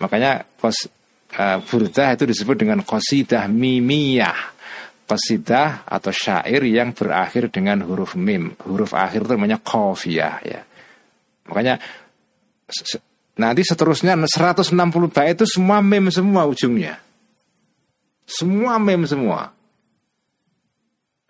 Makanya 0.01 0.49
kos 0.57 0.89
uh, 1.37 1.61
burdah 1.61 2.17
itu 2.17 2.25
disebut 2.25 2.57
dengan 2.65 2.81
qasidah 2.81 3.45
mimiyah. 3.45 4.57
Qasidah 5.05 5.85
atau 5.85 6.09
syair 6.09 6.65
yang 6.65 6.97
berakhir 6.97 7.53
dengan 7.53 7.85
huruf 7.85 8.17
mim. 8.17 8.57
Huruf 8.65 8.97
akhir 8.97 9.29
itu 9.29 9.37
namanya 9.37 9.61
qafiyah 9.61 10.37
ya. 10.41 10.65
Makanya 11.53 11.77
Nanti 13.35 13.67
seterusnya 13.67 14.15
160 14.15 14.71
bait 15.11 15.35
itu 15.35 15.47
semua 15.47 15.83
mem 15.83 16.07
semua 16.07 16.47
ujungnya. 16.47 17.03
Semua 18.23 18.79
mem 18.79 19.03
semua. 19.11 19.51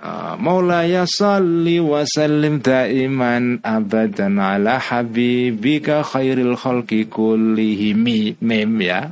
Uh, 0.04 0.36
Maulaya 0.36 1.08
salli 1.08 1.80
wa 1.80 2.04
sallim 2.04 2.60
daiman 2.60 3.56
abadan 3.64 4.36
ala 4.36 4.76
habibika 4.76 6.04
khairil 6.04 6.60
khalqi 6.60 7.08
kullihimi 7.08 8.36
mem 8.44 8.72
ya. 8.84 9.08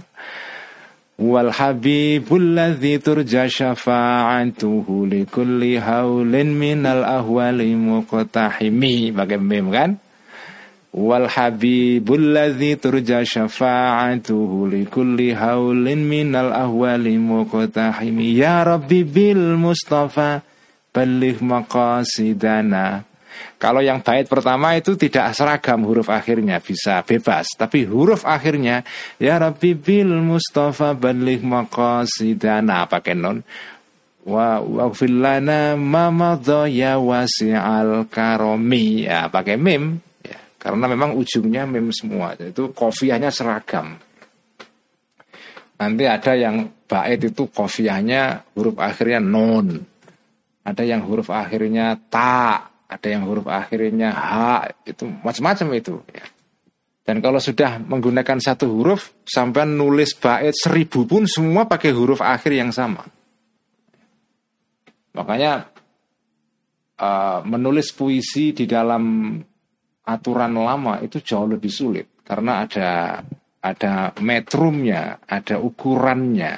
Wal 1.17 1.49
habibul 1.49 2.53
ladzi 2.53 3.01
turja 3.01 3.49
syafa'atuhu 3.49 5.09
li 5.09 5.25
kulli 5.25 5.81
haulin 5.81 6.53
minal 6.53 7.09
ahwali 7.09 7.73
muqtahimi. 7.73 9.17
Pakai 9.17 9.41
mem 9.41 9.73
kan? 9.73 9.91
Wal 10.93 11.25
habibul 11.25 12.37
ladzi 12.37 12.77
turja 12.77 13.25
syafa'atuhu 13.25 14.69
li 14.69 14.85
kulli 14.85 15.33
haulin 15.33 16.05
minal 16.05 16.53
ahwali 16.53 17.17
muqtahimi. 17.17 18.37
Ya 18.37 18.61
rabbi 18.61 19.01
bil 19.03 19.57
mustafa 19.57 20.45
balligh 20.93 21.41
maqasidana. 21.41 23.09
Kalau 23.57 23.81
yang 23.81 24.05
bait 24.05 24.29
pertama 24.29 24.77
itu 24.77 24.93
tidak 24.99 25.33
seragam 25.33 25.89
huruf 25.89 26.13
akhirnya 26.13 26.61
bisa 26.61 27.01
bebas. 27.01 27.57
Tapi 27.57 27.89
huruf 27.89 28.29
akhirnya 28.29 28.85
ya 29.17 29.41
rabbi 29.41 29.73
bil 29.73 30.21
mustafa 30.21 30.93
balligh 30.93 31.41
maqasidana 31.41 32.85
pakai 32.85 33.17
non 33.17 33.41
wa 34.23 34.63
waghfir 34.63 35.11
lana 35.11 35.75
ma 35.75 36.13
ya 36.69 37.01
wasi'al 37.01 38.13
karomi. 38.13 39.09
Ya 39.09 39.33
pakai 39.33 39.57
mim 39.57 40.12
karena 40.63 40.87
memang 40.87 41.19
ujungnya 41.19 41.67
mem 41.67 41.91
semua. 41.91 42.39
Itu 42.39 42.71
kofiahnya 42.71 43.35
seragam. 43.35 43.99
Nanti 45.83 46.07
ada 46.07 46.39
yang 46.39 46.71
bait 46.87 47.19
itu 47.19 47.51
kofiahnya 47.51 48.55
huruf 48.55 48.79
akhirnya 48.79 49.19
non. 49.19 49.83
Ada 50.63 50.87
yang 50.87 51.03
huruf 51.03 51.35
akhirnya 51.35 51.99
ta. 52.07 52.71
Ada 52.87 53.19
yang 53.19 53.27
huruf 53.27 53.51
akhirnya 53.51 54.15
ha. 54.15 54.71
Itu 54.87 55.11
macam-macam 55.27 55.67
itu. 55.75 55.99
Dan 57.03 57.19
kalau 57.19 57.43
sudah 57.43 57.83
menggunakan 57.83 58.39
satu 58.39 58.71
huruf, 58.71 59.27
sampai 59.27 59.67
nulis 59.67 60.15
bait 60.15 60.55
seribu 60.55 61.03
pun 61.11 61.27
semua 61.27 61.67
pakai 61.67 61.91
huruf 61.91 62.23
akhir 62.23 62.55
yang 62.55 62.71
sama. 62.71 63.03
Makanya 65.19 65.67
uh, 67.03 67.43
menulis 67.43 67.91
puisi 67.91 68.55
di 68.55 68.71
dalam 68.71 69.35
aturan 70.07 70.55
lama 70.59 70.99
itu 71.05 71.23
jauh 71.23 71.47
lebih 71.47 71.71
sulit 71.71 72.07
karena 72.27 72.67
ada 72.67 73.21
ada 73.63 74.11
metrumnya, 74.19 75.23
ada 75.23 75.63
ukurannya, 75.63 76.55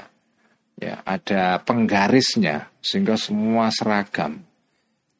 ya, 0.81 1.05
ada 1.05 1.61
penggarisnya 1.61 2.73
sehingga 2.81 3.21
semua 3.21 3.69
seragam. 3.69 4.41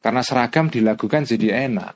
Karena 0.01 0.21
seragam 0.25 0.69
dilakukan 0.69 1.29
jadi 1.29 1.69
enak. 1.69 1.93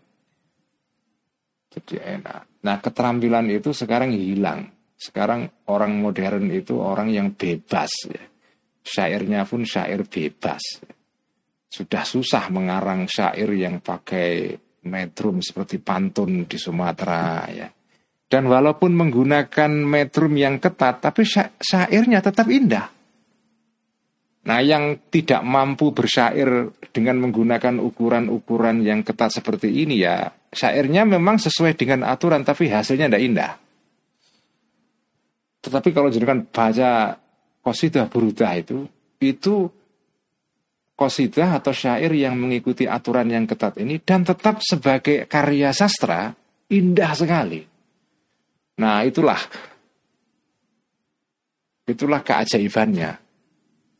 Jadi 1.70 1.96
enak. 2.02 2.65
Nah, 2.65 2.78
keterampilan 2.82 3.50
itu 3.50 3.74
sekarang 3.74 4.13
hilang. 4.13 4.70
Sekarang 4.98 5.46
orang 5.70 6.02
modern 6.02 6.50
itu 6.50 6.82
orang 6.82 7.13
yang 7.13 7.34
bebas 7.34 7.89
ya. 8.10 8.24
Syairnya 8.82 9.46
pun 9.46 9.62
syair 9.65 10.02
bebas. 10.10 10.82
Sudah 11.70 12.02
susah 12.02 12.50
mengarang 12.50 13.06
syair 13.06 13.54
yang 13.54 13.78
pakai 13.86 14.58
metrum 14.88 15.44
seperti 15.44 15.82
pantun 15.84 16.48
di 16.48 16.56
Sumatera 16.56 17.44
ya. 17.52 17.68
Dan 18.30 18.46
walaupun 18.46 18.94
menggunakan 18.94 19.72
metrum 19.74 20.38
yang 20.38 20.62
ketat, 20.62 21.02
tapi 21.02 21.26
syairnya 21.58 22.22
tetap 22.22 22.46
indah. 22.46 22.86
Nah, 24.46 24.62
yang 24.62 25.10
tidak 25.10 25.42
mampu 25.42 25.89
bersyair 25.89 26.70
dengan 26.94 27.26
menggunakan 27.26 27.82
ukuran-ukuran 27.82 28.86
yang 28.86 29.02
ketat 29.02 29.34
seperti 29.34 29.82
ini 29.82 30.06
ya, 30.06 30.30
syairnya 30.54 31.10
memang 31.10 31.42
sesuai 31.42 31.74
dengan 31.74 32.06
aturan, 32.06 32.46
tapi 32.46 32.70
hasilnya 32.70 33.10
tidak 33.10 33.24
indah. 33.26 33.52
Tetapi 35.65 35.89
kalau 35.92 36.13
jadikan 36.13 36.46
baca 36.46 37.18
kosidah 37.65 38.08
burudah 38.08 38.54
itu, 38.56 38.86
itu 39.20 39.68
kosidah 40.99 41.63
atau 41.63 41.71
syair 41.71 42.12
yang 42.12 42.35
mengikuti 42.35 42.83
aturan 42.83 43.31
yang 43.31 43.47
ketat 43.47 43.79
ini 43.79 44.03
dan 44.03 44.27
tetap 44.27 44.59
sebagai 44.59 45.23
karya 45.31 45.71
sastra 45.71 46.35
indah 46.67 47.15
sekali. 47.15 47.63
Nah, 48.83 49.07
itulah 49.07 49.39
itulah 51.88 52.19
keajaibannya. 52.19 53.31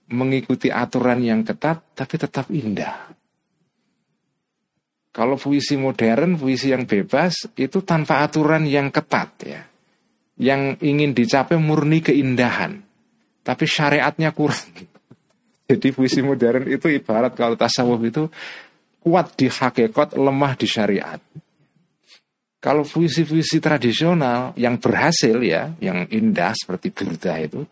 Mengikuti 0.10 0.68
aturan 0.68 1.24
yang 1.24 1.48
ketat 1.48 1.96
tapi 1.96 2.16
tetap 2.20 2.52
indah. 2.52 3.14
Kalau 5.10 5.38
puisi 5.38 5.78
modern, 5.78 6.36
puisi 6.36 6.74
yang 6.74 6.84
bebas 6.84 7.48
itu 7.56 7.82
tanpa 7.86 8.26
aturan 8.26 8.66
yang 8.68 8.92
ketat 8.92 9.30
ya. 9.46 9.62
Yang 10.40 10.82
ingin 10.84 11.12
dicapai 11.16 11.60
murni 11.62 12.02
keindahan. 12.02 12.82
Tapi 13.46 13.66
syariatnya 13.66 14.34
kurang. 14.34 14.89
Jadi 15.70 15.94
puisi 15.94 16.26
modern 16.26 16.66
itu 16.66 16.90
ibarat 16.90 17.38
kalau 17.38 17.54
tasawuf 17.54 18.02
itu 18.02 18.26
kuat 19.06 19.38
di 19.38 19.46
hakikat, 19.46 20.18
lemah 20.18 20.58
di 20.58 20.66
syariat. 20.66 21.22
Kalau 22.60 22.84
puisi-puisi 22.84 23.64
tradisional 23.64 24.52
yang 24.60 24.82
berhasil 24.82 25.38
ya, 25.40 25.72
yang 25.80 26.10
indah 26.12 26.52
seperti 26.52 26.92
Burda 26.92 27.40
itu, 27.40 27.64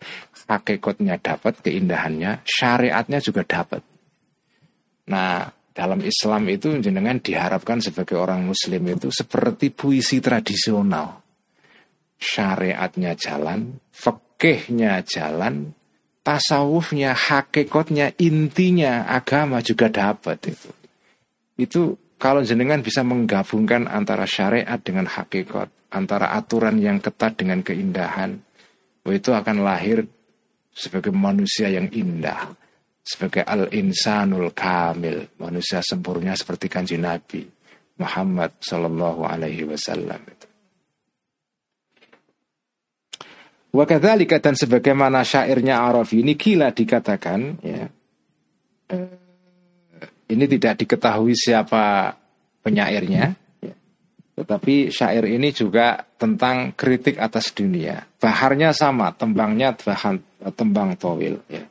hakikatnya 0.48 1.20
dapat, 1.20 1.60
keindahannya, 1.60 2.40
syariatnya 2.46 3.20
juga 3.20 3.44
dapat. 3.44 3.84
Nah, 5.12 5.44
dalam 5.76 6.00
Islam 6.00 6.48
itu 6.48 6.72
jenengan 6.80 7.20
diharapkan 7.20 7.84
sebagai 7.84 8.16
orang 8.16 8.48
muslim 8.48 8.80
itu 8.88 9.12
seperti 9.12 9.68
puisi 9.76 10.24
tradisional. 10.24 11.20
Syariatnya 12.16 13.12
jalan, 13.12 13.76
fikihnya 13.92 15.04
jalan, 15.04 15.76
tasawufnya, 16.28 17.16
hakikatnya, 17.16 18.12
intinya 18.20 19.08
agama 19.08 19.64
juga 19.64 19.88
dapat 19.88 20.52
itu. 20.52 20.68
Itu 21.56 21.96
kalau 22.20 22.44
jenengan 22.44 22.84
bisa 22.84 23.00
menggabungkan 23.00 23.88
antara 23.88 24.28
syariat 24.28 24.76
dengan 24.76 25.08
hakikat, 25.08 25.72
antara 25.88 26.36
aturan 26.36 26.76
yang 26.76 27.00
ketat 27.00 27.40
dengan 27.40 27.64
keindahan, 27.64 28.44
oh 29.08 29.12
itu 29.16 29.32
akan 29.32 29.64
lahir 29.64 30.04
sebagai 30.68 31.16
manusia 31.16 31.72
yang 31.72 31.88
indah, 31.88 32.52
sebagai 33.00 33.48
al-insanul 33.48 34.52
kamil, 34.52 35.32
manusia 35.40 35.80
sempurna 35.80 36.36
seperti 36.36 36.68
kanji 36.68 37.00
Nabi 37.00 37.48
Muhammad 37.96 38.52
Sallallahu 38.60 39.24
Alaihi 39.24 39.64
Wasallam. 39.64 40.37
Wakadzalika 43.68 44.40
dan 44.40 44.56
sebagaimana 44.56 45.20
syairnya 45.20 45.84
Arafi 45.84 46.24
ini 46.24 46.40
gila 46.40 46.72
dikatakan 46.72 47.40
ya. 47.60 47.84
Eh, 48.88 49.28
ini 50.32 50.44
tidak 50.48 50.80
diketahui 50.84 51.36
siapa 51.36 52.16
penyairnya 52.64 53.36
ya. 53.60 53.74
Tetapi 54.40 54.88
syair 54.88 55.24
ini 55.28 55.52
juga 55.52 56.00
tentang 56.16 56.72
kritik 56.72 57.20
atas 57.20 57.52
dunia. 57.52 58.08
Baharnya 58.16 58.72
sama, 58.72 59.12
tembangnya 59.12 59.76
bahan, 59.76 60.16
tembang 60.56 60.96
towil 60.96 61.36
ya. 61.52 61.64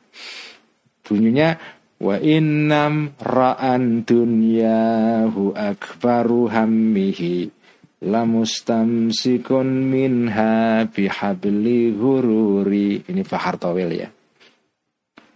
Bunyinya 1.02 1.58
wa 1.98 2.14
innam 2.22 3.10
ra'an 3.18 4.06
dunyahu 4.06 5.50
akbaru 5.50 6.46
hammihi 6.46 7.57
lamustamsikun 7.98 9.66
minha 9.66 10.86
bihabli 10.86 11.90
hururi 11.94 13.02
ini 13.10 13.22
Bahar 13.26 13.58
Tawil 13.58 13.90
ya. 13.94 14.08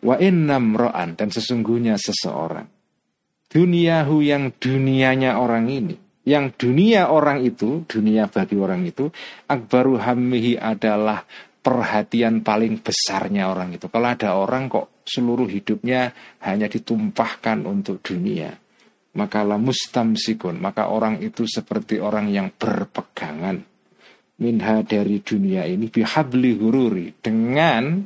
Wa 0.03 0.19
innam 0.19 0.75
ro'an 0.75 1.15
dan 1.15 1.31
sesungguhnya 1.31 1.95
seseorang. 1.99 2.67
Duniahu 3.51 4.17
yang 4.25 4.55
dunianya 4.57 5.39
orang 5.39 5.71
ini. 5.71 5.97
Yang 6.23 6.67
dunia 6.67 7.11
orang 7.11 7.43
itu 7.43 7.83
dunia 7.87 8.31
bagi 8.31 8.55
orang 8.55 8.87
itu 8.87 9.11
akbaru 9.51 9.99
hammihi 9.99 10.55
adalah 10.55 11.27
perhatian 11.63 12.47
paling 12.47 12.79
besarnya 12.79 13.51
orang 13.51 13.75
itu. 13.75 13.91
Kalau 13.91 14.07
ada 14.07 14.39
orang 14.39 14.71
kok 14.71 15.03
seluruh 15.03 15.51
hidupnya 15.51 16.15
hanya 16.47 16.71
ditumpahkan 16.71 17.67
untuk 17.67 18.03
dunia 18.07 18.62
maka 19.13 19.45
la 19.45 19.61
mustamsikun 19.61 20.57
maka 20.57 20.89
orang 20.89 21.21
itu 21.21 21.45
seperti 21.45 22.01
orang 22.01 22.33
yang 22.33 22.49
berpegangan. 22.53 23.61
Minha 24.43 24.83
dari 24.83 25.21
dunia 25.21 25.69
ini 25.69 25.87
bihabli 25.93 26.57
hururi 26.57 27.15
dengan 27.21 28.03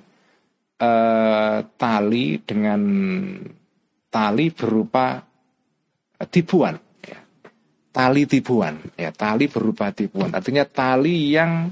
uh, 0.83 1.59
tali 1.79 2.27
dengan 2.43 2.81
tali 4.11 4.47
berupa 4.51 5.23
tipuan. 6.29 6.77
Ya. 7.07 7.21
tali 7.95 8.27
tipuan 8.27 8.75
ya 8.99 9.15
tali 9.15 9.47
berupa 9.47 9.95
tipuan. 9.95 10.35
Artinya 10.35 10.67
tali 10.67 11.31
yang 11.33 11.71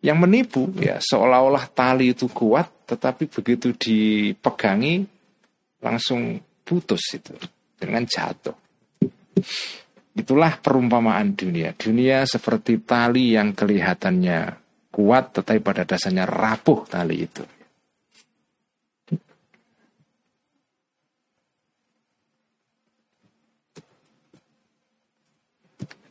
yang 0.00 0.16
menipu 0.18 0.72
ya. 0.80 0.98
Seolah-olah 0.98 1.68
tali 1.70 2.16
itu 2.16 2.26
kuat 2.32 2.88
tetapi 2.88 3.28
begitu 3.28 3.76
dipegangi 3.76 5.04
langsung 5.84 6.40
putus 6.64 7.04
itu 7.14 7.36
dengan 7.78 8.02
jatuh. 8.02 8.54
Itulah 10.18 10.58
perumpamaan 10.58 11.38
dunia. 11.38 11.70
Dunia 11.78 12.26
seperti 12.26 12.82
tali 12.82 13.38
yang 13.38 13.54
kelihatannya 13.54 14.58
kuat 14.90 15.30
tetapi 15.30 15.62
pada 15.62 15.86
dasarnya 15.86 16.26
rapuh 16.26 16.82
tali 16.90 17.22
itu. 17.22 17.46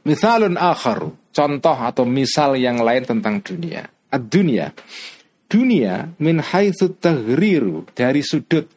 Misalun 0.08 0.56
akhar, 0.56 1.04
contoh 1.36 1.76
atau 1.76 2.08
misal 2.08 2.56
yang 2.56 2.80
lain 2.80 3.04
tentang 3.04 3.44
dunia. 3.44 3.84
Ad-dunia. 4.08 4.72
Dunia 5.52 6.16
min 6.24 6.40
haitsu 6.40 6.96
dari 7.92 8.24
sudut 8.24 8.72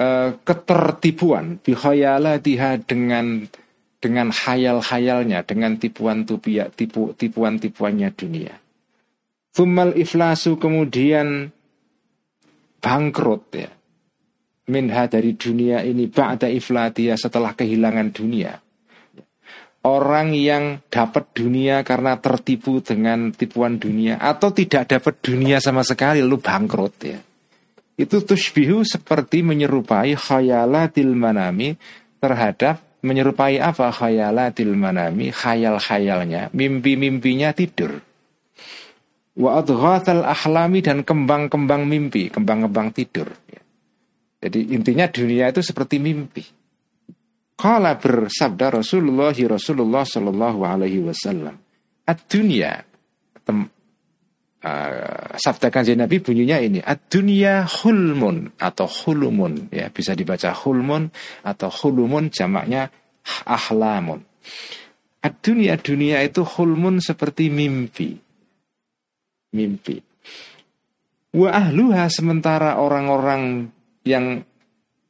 uh, 0.00 0.30
ketertipuan 0.44 1.60
tiha 1.60 2.70
dengan 2.84 3.44
dengan 3.96 4.28
hayal-hayalnya 4.30 5.42
dengan 5.42 5.80
tipuan 5.80 6.28
tupia 6.28 6.68
tipu 6.68 7.16
tipuan-tipuannya 7.16 8.12
dunia. 8.12 8.54
Fumal 9.56 9.96
iflasu 9.96 10.60
kemudian 10.60 11.50
bangkrut 12.78 13.44
ya. 13.56 13.70
Minha 14.66 15.06
dari 15.06 15.38
dunia 15.38 15.86
ini 15.86 16.10
ba'da 16.10 16.50
iflatia 16.50 17.14
setelah 17.14 17.54
kehilangan 17.54 18.10
dunia. 18.10 18.58
Orang 19.86 20.34
yang 20.34 20.82
dapat 20.90 21.30
dunia 21.30 21.86
karena 21.86 22.18
tertipu 22.18 22.82
dengan 22.82 23.30
tipuan 23.30 23.78
dunia 23.78 24.18
atau 24.18 24.50
tidak 24.50 24.90
dapat 24.90 25.22
dunia 25.22 25.62
sama 25.62 25.86
sekali 25.86 26.18
lalu 26.18 26.42
bangkrut 26.42 26.94
ya 27.06 27.18
itu 27.96 28.20
tushbihu 28.20 28.84
seperti 28.84 29.40
menyerupai 29.40 30.12
khayalatil 30.20 31.16
manami 31.16 31.80
terhadap 32.20 32.84
menyerupai 33.00 33.56
apa? 33.56 33.88
Khayalatil 33.88 34.76
manami 34.76 35.32
khayal-khayalnya 35.32 36.52
mimpi-mimpinya 36.52 37.56
tidur. 37.56 38.04
Wa 39.36 39.60
adghathal 39.60 40.24
ahlami 40.24 40.80
dan 40.84 41.04
kembang-kembang 41.04 41.88
mimpi 41.88 42.28
kembang-kembang 42.28 42.92
tidur. 42.92 43.32
Jadi 44.40 44.76
intinya 44.76 45.08
dunia 45.08 45.48
itu 45.48 45.64
seperti 45.64 45.96
mimpi. 45.96 46.44
Kala 47.56 47.96
bersabda 47.96 48.84
Rasulullah 48.84 49.32
Rasulullah 49.32 50.04
Shallallahu 50.04 50.60
Alaihi 50.60 51.00
Wasallam, 51.00 51.56
Ad-dunia 52.04 52.84
uh, 54.66 55.38
sabda 55.38 55.70
kanjeng 55.70 56.02
Nabi 56.02 56.18
bunyinya 56.18 56.58
ini 56.58 56.82
ad-dunya 56.82 57.62
hulmun 57.62 58.58
atau 58.58 58.90
hulumun. 58.90 59.70
Ya 59.70 59.86
bisa 59.94 60.18
dibaca 60.18 60.50
hulmun 60.50 61.14
atau 61.46 61.70
hulumun 61.70 62.34
jamaknya 62.34 62.90
ahlamun. 63.46 64.26
Ad-dunya 65.22 65.78
dunia 65.78 66.22
itu 66.26 66.42
hulmun 66.42 66.98
seperti 66.98 67.46
mimpi. 67.50 68.18
Mimpi. 69.54 70.02
Wa 71.36 71.48
ahluha 71.52 72.10
sementara 72.10 72.78
orang-orang 72.82 73.70
yang 74.06 74.46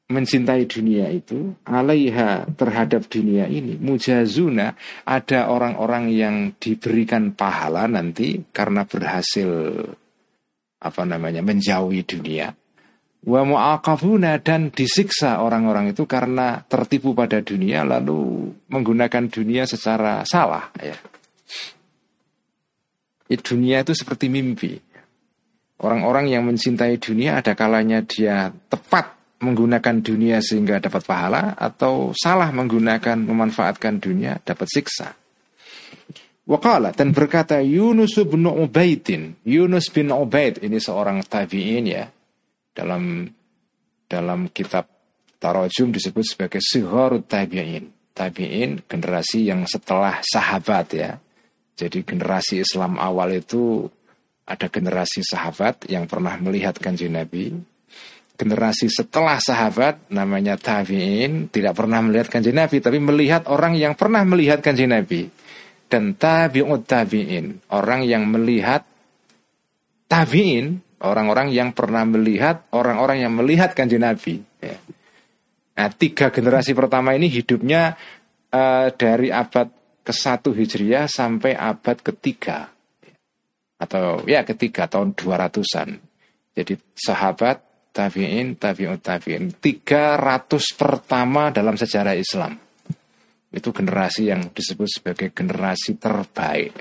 mencintai 0.06 0.70
dunia 0.70 1.10
itu 1.10 1.58
alaiha 1.66 2.46
terhadap 2.54 3.10
dunia 3.10 3.50
ini 3.50 3.74
mujazuna 3.74 4.78
ada 5.02 5.50
orang-orang 5.50 6.14
yang 6.14 6.54
diberikan 6.62 7.34
pahala 7.34 7.90
nanti 7.90 8.38
karena 8.54 8.86
berhasil 8.86 9.82
apa 10.78 11.02
namanya 11.02 11.42
menjauhi 11.42 12.06
dunia 12.06 12.54
wa 13.26 13.42
mu'aqafuna 13.42 14.38
dan 14.46 14.70
disiksa 14.70 15.42
orang-orang 15.42 15.90
itu 15.90 16.06
karena 16.06 16.62
tertipu 16.70 17.10
pada 17.10 17.42
dunia 17.42 17.82
lalu 17.82 18.54
menggunakan 18.70 19.26
dunia 19.26 19.66
secara 19.66 20.22
salah 20.22 20.70
ya. 20.78 20.94
dunia 23.26 23.82
itu 23.82 23.90
seperti 23.90 24.30
mimpi 24.30 24.78
orang-orang 25.82 26.30
yang 26.30 26.46
mencintai 26.46 26.94
dunia 27.02 27.42
ada 27.42 27.58
kalanya 27.58 28.06
dia 28.06 28.54
tepat 28.70 29.15
menggunakan 29.36 30.00
dunia 30.00 30.40
sehingga 30.40 30.80
dapat 30.80 31.04
pahala 31.04 31.52
atau 31.56 32.16
salah 32.16 32.48
menggunakan 32.52 33.20
memanfaatkan 33.20 34.00
dunia 34.00 34.40
dapat 34.40 34.68
siksa. 34.70 35.12
Wakala 36.46 36.94
dan 36.94 37.10
berkata 37.10 37.58
Yunus 37.58 38.16
bin 38.22 38.46
Ubaidin. 38.46 39.34
Yunus 39.42 39.90
bin 39.90 40.14
Ubaid 40.14 40.62
ini 40.62 40.78
seorang 40.78 41.26
tabi'in 41.26 41.84
ya. 41.90 42.06
Dalam 42.70 43.26
dalam 44.06 44.46
kitab 44.54 44.86
Tarajum 45.36 45.92
disebut 45.92 46.24
sebagai 46.24 46.62
Sihorut 46.64 47.28
Tabi'in. 47.28 47.92
Tabi'in 48.16 48.80
generasi 48.88 49.52
yang 49.52 49.68
setelah 49.68 50.24
sahabat 50.24 50.86
ya. 50.96 51.10
Jadi 51.76 52.08
generasi 52.08 52.64
Islam 52.64 52.96
awal 52.96 53.36
itu 53.36 53.84
ada 54.48 54.70
generasi 54.72 55.20
sahabat 55.20 55.84
yang 55.92 56.08
pernah 56.08 56.40
melihat 56.40 56.80
kanji 56.80 57.12
Nabi 57.12 57.52
generasi 58.36 58.92
setelah 58.92 59.40
sahabat 59.40 60.12
namanya 60.12 60.54
tabi'in 60.60 61.48
tidak 61.48 61.74
pernah 61.74 62.04
melihat 62.04 62.28
kanjeng 62.28 62.54
Nabi 62.56 62.78
tapi 62.84 63.00
melihat 63.00 63.48
orang 63.48 63.74
yang 63.74 63.96
pernah 63.96 64.22
melihat 64.22 64.60
kanjeng 64.60 64.92
Nabi. 64.92 65.28
Dan 65.86 66.18
tabi'ut 66.18 66.82
tabi'in 66.84 67.72
orang 67.72 68.04
yang 68.04 68.28
melihat 68.28 68.84
tabi'in 70.06 70.82
orang-orang 71.02 71.50
yang 71.50 71.70
pernah 71.72 72.04
melihat 72.04 72.68
orang-orang 72.74 73.24
yang 73.24 73.32
melihat 73.32 73.72
kanjeng 73.72 74.04
Nabi. 74.04 74.44
Ya. 74.60 74.76
nah 75.76 75.88
tiga 75.92 76.32
generasi 76.32 76.72
pertama 76.72 77.14
ini 77.14 77.28
hidupnya 77.28 77.94
uh, 78.52 78.88
dari 78.92 79.32
abad 79.32 79.68
ke 80.02 80.12
satu 80.14 80.52
hijriah 80.52 81.08
sampai 81.08 81.54
abad 81.56 81.98
ketiga. 82.02 82.68
Atau 83.76 84.24
ya 84.24 84.40
ketiga 84.42 84.88
tahun 84.88 85.12
200-an 85.12 86.06
jadi 86.56 86.80
sahabat 86.96 87.60
tabi'in, 87.96 88.60
tabi'ut 88.60 89.00
tabi'in. 89.00 89.56
300 89.56 90.76
pertama 90.76 91.48
dalam 91.48 91.80
sejarah 91.80 92.12
Islam. 92.12 92.60
Itu 93.48 93.72
generasi 93.72 94.28
yang 94.28 94.52
disebut 94.52 95.00
sebagai 95.00 95.32
generasi 95.32 95.96
terbaik. 95.96 96.76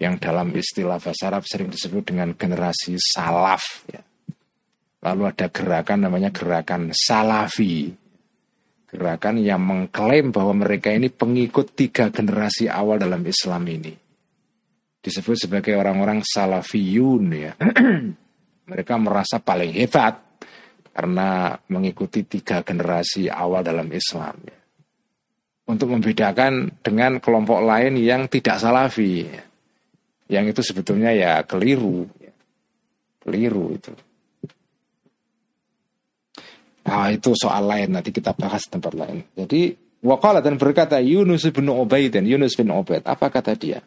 Yang 0.00 0.14
dalam 0.24 0.48
istilah 0.56 0.96
bahasa 0.96 1.28
Arab 1.28 1.44
sering 1.44 1.68
disebut 1.68 2.08
dengan 2.08 2.32
generasi 2.32 2.96
salaf. 2.96 3.84
Ya. 3.92 4.00
Lalu 5.04 5.28
ada 5.28 5.52
gerakan 5.52 6.08
namanya 6.08 6.32
gerakan 6.32 6.88
salafi. 6.96 7.92
Gerakan 8.88 9.44
yang 9.44 9.60
mengklaim 9.60 10.32
bahwa 10.32 10.64
mereka 10.64 10.88
ini 10.88 11.12
pengikut 11.12 11.76
tiga 11.76 12.08
generasi 12.08 12.64
awal 12.64 12.96
dalam 12.96 13.20
Islam 13.28 13.68
ini. 13.68 13.92
disebut 15.00 15.48
sebagai 15.48 15.80
orang-orang 15.80 16.20
salafiyun 16.20 17.24
ya. 17.32 17.56
Mereka 18.70 18.94
merasa 19.00 19.40
paling 19.40 19.72
hebat 19.72 20.29
karena 21.00 21.56
mengikuti 21.72 22.28
tiga 22.28 22.60
generasi 22.60 23.32
awal 23.32 23.64
dalam 23.64 23.88
Islam 23.88 24.36
ya. 24.44 24.58
Untuk 25.64 25.96
membedakan 25.96 26.84
dengan 26.84 27.24
kelompok 27.24 27.64
lain 27.64 27.96
yang 27.96 28.28
tidak 28.28 28.60
salafi. 28.60 29.24
Ya. 29.24 29.42
Yang 30.28 30.44
itu 30.52 30.60
sebetulnya 30.60 31.16
ya 31.16 31.40
keliru. 31.48 32.04
Ya. 32.20 32.36
Keliru 33.24 33.72
itu. 33.72 33.96
Nah 36.84 37.08
itu 37.08 37.32
soal 37.32 37.64
lain 37.64 37.96
nanti 37.96 38.12
kita 38.12 38.36
bahas 38.36 38.68
tempat 38.68 38.92
lain. 38.92 39.24
Jadi 39.32 39.72
Waqala 40.04 40.44
dan 40.44 40.60
berkata 40.60 41.00
Yunus 41.00 41.48
bin 41.48 41.68
Ubaid 41.72 42.12
dan 42.12 42.28
Yunus 42.28 42.60
bin 42.60 42.68
Ubaid. 42.68 43.08
Apa 43.08 43.32
kata 43.32 43.56
dia? 43.56 43.80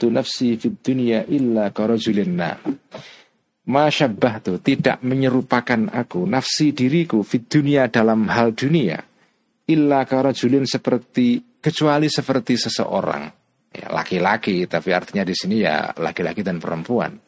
tu 0.00 0.08
nafsi 0.08 0.56
fid 0.56 0.80
dunya 0.80 1.28
illa 1.28 1.68
karajulin 1.76 2.40
tu 4.46 4.62
tidak 4.62 5.02
menyerupakan 5.02 5.90
aku 5.90 6.22
nafsi 6.22 6.70
diriku 6.70 7.26
fid 7.26 7.50
dunia 7.50 7.90
dalam 7.90 8.30
hal 8.30 8.54
dunia 8.54 9.02
illa 9.66 10.06
karajulin 10.06 10.62
seperti 10.62 11.58
kecuali 11.58 12.06
seperti 12.06 12.54
seseorang. 12.54 13.26
Ya 13.74 13.90
laki-laki 13.90 14.64
tapi 14.70 14.94
artinya 14.94 15.26
di 15.26 15.34
sini 15.34 15.66
ya 15.66 15.90
laki-laki 15.98 16.46
dan 16.46 16.62
perempuan. 16.62 17.18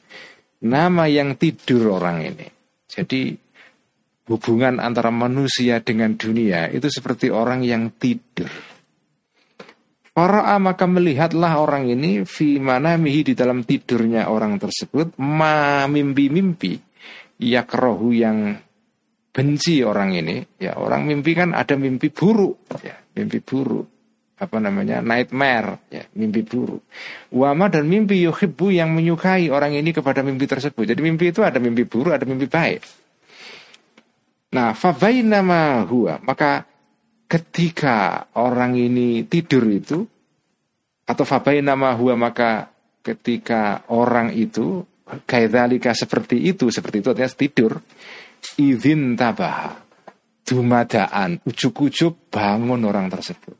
Nama 0.63 1.05
yang 1.11 1.35
tidur 1.35 1.99
orang 1.99 2.23
ini. 2.23 2.47
Jadi 2.87 3.35
hubungan 4.31 4.79
antara 4.79 5.11
manusia 5.11 5.83
dengan 5.83 6.15
dunia 6.15 6.71
itu 6.71 6.87
seperti 6.87 7.35
orang 7.35 7.67
yang 7.67 7.91
tidur. 7.99 8.78
Para 10.19 10.59
maka 10.59 10.83
melihatlah 10.91 11.63
orang 11.63 11.95
ini 11.95 12.27
fi 12.27 12.59
mana 12.59 12.99
mihi 12.99 13.23
di 13.23 13.39
dalam 13.39 13.63
tidurnya 13.63 14.27
orang 14.27 14.59
tersebut 14.59 15.15
ma 15.23 15.87
mimpi-mimpi 15.87 16.75
yakrohu 17.39 18.11
yang 18.11 18.59
benci 19.31 19.87
orang 19.87 20.19
ini. 20.19 20.43
Ya 20.59 20.75
orang 20.75 21.07
mimpi 21.07 21.39
kan 21.39 21.55
ada 21.55 21.79
mimpi 21.79 22.11
buruk 22.11 22.67
ya 22.83 22.99
mimpi 23.15 23.39
buruk 23.39 23.87
apa 24.43 24.59
namanya 24.59 24.99
nightmare 25.07 25.87
ya 25.87 26.03
mimpi 26.19 26.43
buruk. 26.43 26.83
Wama 27.31 27.71
dan 27.71 27.87
mimpi 27.87 28.19
yuhibbu 28.19 28.75
yang 28.75 28.91
menyukai 28.91 29.47
orang 29.55 29.79
ini 29.79 29.95
kepada 29.95 30.27
mimpi 30.27 30.51
tersebut. 30.51 30.83
Jadi 30.83 30.99
mimpi 30.99 31.31
itu 31.31 31.47
ada 31.47 31.63
mimpi 31.63 31.87
buruk 31.87 32.19
ada 32.19 32.27
mimpi 32.27 32.51
baik. 32.51 32.83
Nah, 34.51 34.75
fabainama 34.75 35.87
huwa, 35.87 36.19
maka 36.27 36.67
ketika 37.29 38.27
orang 38.41 38.75
ini 38.75 39.29
tidur 39.29 39.69
itu 39.69 40.01
atau 41.05 41.25
fabainama 41.29 41.93
huwa 41.95 42.17
maka 42.29 42.73
ketika 43.05 43.85
orang 43.93 44.33
itu 44.33 44.85
kaidzalika 45.25 45.97
seperti 45.97 46.37
itu, 46.53 46.69
seperti 46.69 47.01
itu 47.01 47.09
artinya 47.13 47.33
tidur, 47.33 47.73
izin 48.61 49.17
tabah 49.17 49.89
dumadaan, 50.45 51.45
ujuk-ujuk 51.45 52.33
bangun 52.33 52.81
orang 52.89 53.13
tersebut. 53.13 53.57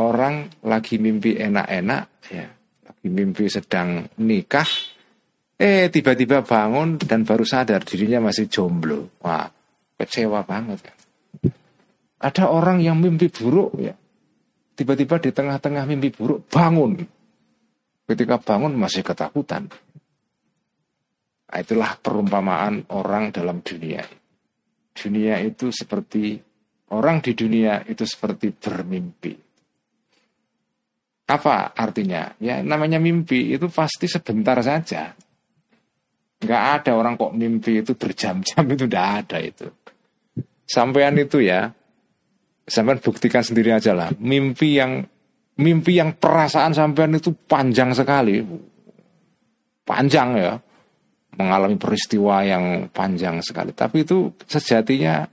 Orang 0.00 0.52
lagi 0.66 1.00
mimpi 1.00 1.38
enak-enak, 1.38 2.04
ya, 2.28 2.48
lagi 2.84 3.08
mimpi 3.08 3.48
sedang 3.48 4.08
nikah, 4.20 4.68
eh 5.56 5.88
tiba-tiba 5.88 6.44
bangun 6.44 7.00
dan 7.00 7.24
baru 7.24 7.46
sadar 7.46 7.84
dirinya 7.84 8.28
masih 8.28 8.50
jomblo. 8.50 9.16
Wah, 9.22 9.48
kecewa 9.96 10.44
banget 10.44 10.82
kan. 10.84 11.03
Ada 12.24 12.48
orang 12.48 12.80
yang 12.80 12.96
mimpi 12.96 13.28
buruk 13.28 13.76
ya. 13.76 13.92
Tiba-tiba 14.74 15.20
di 15.20 15.30
tengah-tengah 15.30 15.84
mimpi 15.84 16.08
buruk 16.08 16.48
bangun. 16.48 16.96
Ketika 18.08 18.40
bangun 18.40 18.72
masih 18.80 19.04
ketakutan. 19.04 19.68
Nah, 21.54 21.62
itulah 21.62 21.94
perumpamaan 22.00 22.88
orang 22.96 23.30
dalam 23.30 23.60
dunia. 23.60 24.02
Dunia 24.90 25.38
itu 25.44 25.68
seperti 25.70 26.34
orang 26.90 27.22
di 27.22 27.32
dunia 27.36 27.84
itu 27.86 28.02
seperti 28.02 28.50
bermimpi. 28.50 29.34
Apa 31.30 31.72
artinya? 31.72 32.34
Ya 32.42 32.60
namanya 32.60 32.98
mimpi 32.98 33.54
itu 33.54 33.70
pasti 33.70 34.10
sebentar 34.10 34.58
saja. 34.66 35.14
Nggak 36.42 36.64
ada 36.80 36.92
orang 36.98 37.14
kok 37.16 37.32
mimpi 37.32 37.80
itu 37.80 37.94
berjam-jam 37.96 38.64
itu 38.74 38.84
tidak 38.84 39.06
ada 39.24 39.38
itu. 39.40 39.68
Sampean 40.64 41.16
itu 41.20 41.38
ya, 41.38 41.70
sampean 42.64 43.00
buktikan 43.00 43.44
sendiri 43.44 43.72
aja 43.72 43.92
lah. 43.92 44.08
Mimpi 44.16 44.80
yang 44.80 45.04
mimpi 45.60 46.00
yang 46.00 46.16
perasaan 46.16 46.74
sampean 46.74 47.14
itu 47.14 47.32
panjang 47.32 47.92
sekali. 47.92 48.42
Panjang 49.84 50.28
ya. 50.36 50.52
Mengalami 51.34 51.74
peristiwa 51.76 52.46
yang 52.46 52.88
panjang 52.94 53.42
sekali. 53.42 53.74
Tapi 53.74 54.06
itu 54.06 54.30
sejatinya 54.46 55.26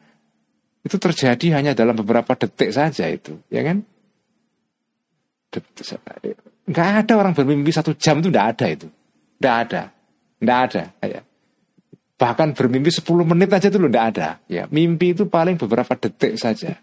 itu 0.82 0.98
terjadi 0.98 1.62
hanya 1.62 1.78
dalam 1.78 1.94
beberapa 1.94 2.34
detik 2.34 2.74
saja 2.74 3.06
itu, 3.06 3.38
ya 3.54 3.62
kan? 3.62 3.86
Nggak 6.66 6.90
ada 7.06 7.14
orang 7.22 7.38
bermimpi 7.38 7.70
satu 7.70 7.94
jam 7.94 8.18
itu 8.18 8.34
nggak 8.34 8.48
ada 8.58 8.66
itu, 8.66 8.88
nggak 9.38 9.56
ada, 9.68 9.82
nggak 10.42 10.60
ada. 10.66 10.84
Ya. 11.06 11.22
Bahkan 12.18 12.54
bermimpi 12.58 12.90
10 12.94 13.26
menit 13.26 13.50
aja 13.50 13.70
itu 13.70 13.78
tidak 13.82 14.06
ada. 14.14 14.28
Ya, 14.46 14.66
mimpi 14.70 15.14
itu 15.14 15.30
paling 15.30 15.58
beberapa 15.58 15.94
detik 15.94 16.38
saja. 16.38 16.82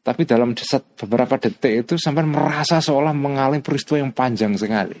Tapi 0.00 0.24
dalam 0.24 0.56
beberapa 0.96 1.36
detik 1.36 1.84
itu 1.84 1.94
sampai 2.00 2.24
merasa 2.24 2.80
seolah 2.80 3.12
mengalami 3.12 3.60
peristiwa 3.60 4.00
yang 4.00 4.12
panjang 4.16 4.56
sekali. 4.56 4.96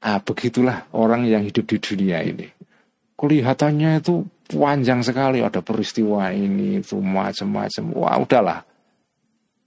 Ah, 0.00 0.20
begitulah 0.20 0.88
orang 0.96 1.24
yang 1.28 1.44
hidup 1.44 1.64
di 1.64 1.76
dunia 1.80 2.20
ini. 2.24 2.48
Kelihatannya 3.16 4.00
itu 4.00 4.24
panjang 4.48 5.04
sekali, 5.04 5.44
ada 5.44 5.60
peristiwa 5.60 6.32
ini, 6.32 6.80
itu 6.80 6.96
macam-macam. 7.00 7.84
Wah, 7.96 8.16
udahlah. 8.16 8.60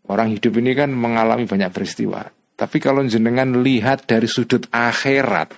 Orang 0.10 0.34
hidup 0.34 0.58
ini 0.58 0.74
kan 0.74 0.90
mengalami 0.90 1.46
banyak 1.46 1.70
peristiwa. 1.70 2.26
Tapi 2.54 2.78
kalau 2.78 3.06
jenengan 3.06 3.62
lihat 3.62 4.06
dari 4.06 4.30
sudut 4.30 4.70
akhirat, 4.70 5.54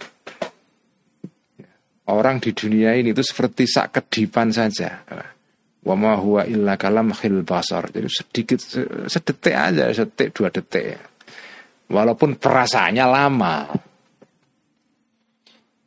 orang 2.12 2.40
di 2.40 2.52
dunia 2.56 2.96
ini 2.96 3.12
itu 3.12 3.24
seperti 3.24 3.68
sak 3.68 4.00
kedipan 4.00 4.52
saja. 4.52 5.04
Wa 5.86 5.94
ma 5.94 6.18
huwa 6.18 6.42
illa 6.50 6.74
kalam 6.76 7.14
khil 7.14 7.46
basar. 7.46 7.94
Jadi 7.94 8.10
sedikit 8.10 8.60
sedetik 9.06 9.54
aja, 9.54 9.94
sedetik 9.94 10.34
dua 10.34 10.50
detik. 10.50 10.98
Walaupun 11.88 12.42
perasaannya 12.42 13.06
lama. 13.06 13.56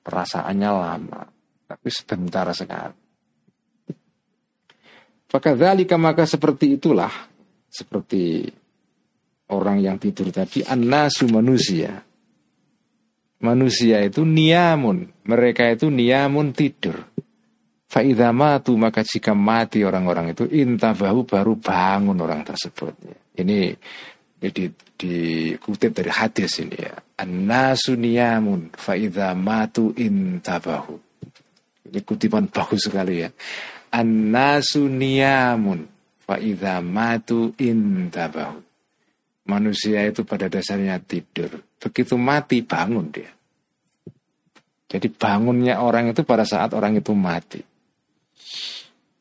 Perasaannya 0.07 0.70
lama, 0.70 1.20
tapi 1.68 1.88
sebentar 1.92 2.49
sekali. 2.55 2.96
Maka 5.28 5.53
dalika 5.53 6.01
maka 6.01 6.24
seperti 6.24 6.80
itulah 6.80 7.12
seperti 7.68 8.49
orang 9.53 9.84
yang 9.84 10.01
tidur 10.01 10.32
tadi 10.32 10.64
an-nasu 10.64 11.28
manusia 11.28 12.09
manusia 13.42 14.03
itu 14.03 14.26
niamun. 14.26 15.11
Mereka 15.26 15.74
itu 15.74 15.90
niamun 15.90 16.55
tidur. 16.55 17.07
Fa'idhamatu 17.89 18.76
maka 18.76 19.01
jika 19.01 19.32
mati 19.32 19.80
orang-orang 19.80 20.36
itu 20.36 20.45
intabahu 20.45 21.24
baru 21.24 21.57
bangun 21.57 22.20
orang 22.20 22.45
tersebut. 22.45 22.93
Ini, 23.32 23.72
ini 24.39 24.49
di, 24.53 24.68
dikutip 24.68 25.97
dari 25.97 26.12
hadis 26.12 26.61
ini 26.61 26.76
ya. 26.76 26.93
An-nasu 27.16 27.97
niyamun 27.97 28.76
fa'idhamatu 28.76 29.97
intabahu. 29.97 31.01
Ini 31.89 32.05
kutipan 32.05 32.53
bagus 32.53 32.84
sekali 32.84 33.24
ya. 33.24 33.32
An-nasu 33.89 34.84
niyamun 34.84 35.89
fa'idhamatu 36.28 37.57
intabahu. 37.57 38.61
Manusia 39.49 40.05
itu 40.05 40.28
pada 40.28 40.53
dasarnya 40.53 41.01
tidur. 41.01 41.64
Begitu 41.80 42.20
mati 42.20 42.61
bangun 42.61 43.09
dia. 43.09 43.32
Jadi 44.93 45.09
bangunnya 45.09 45.80
orang 45.80 46.12
itu 46.12 46.20
pada 46.20 46.45
saat 46.45 46.76
orang 46.76 47.01
itu 47.01 47.16
mati. 47.16 47.64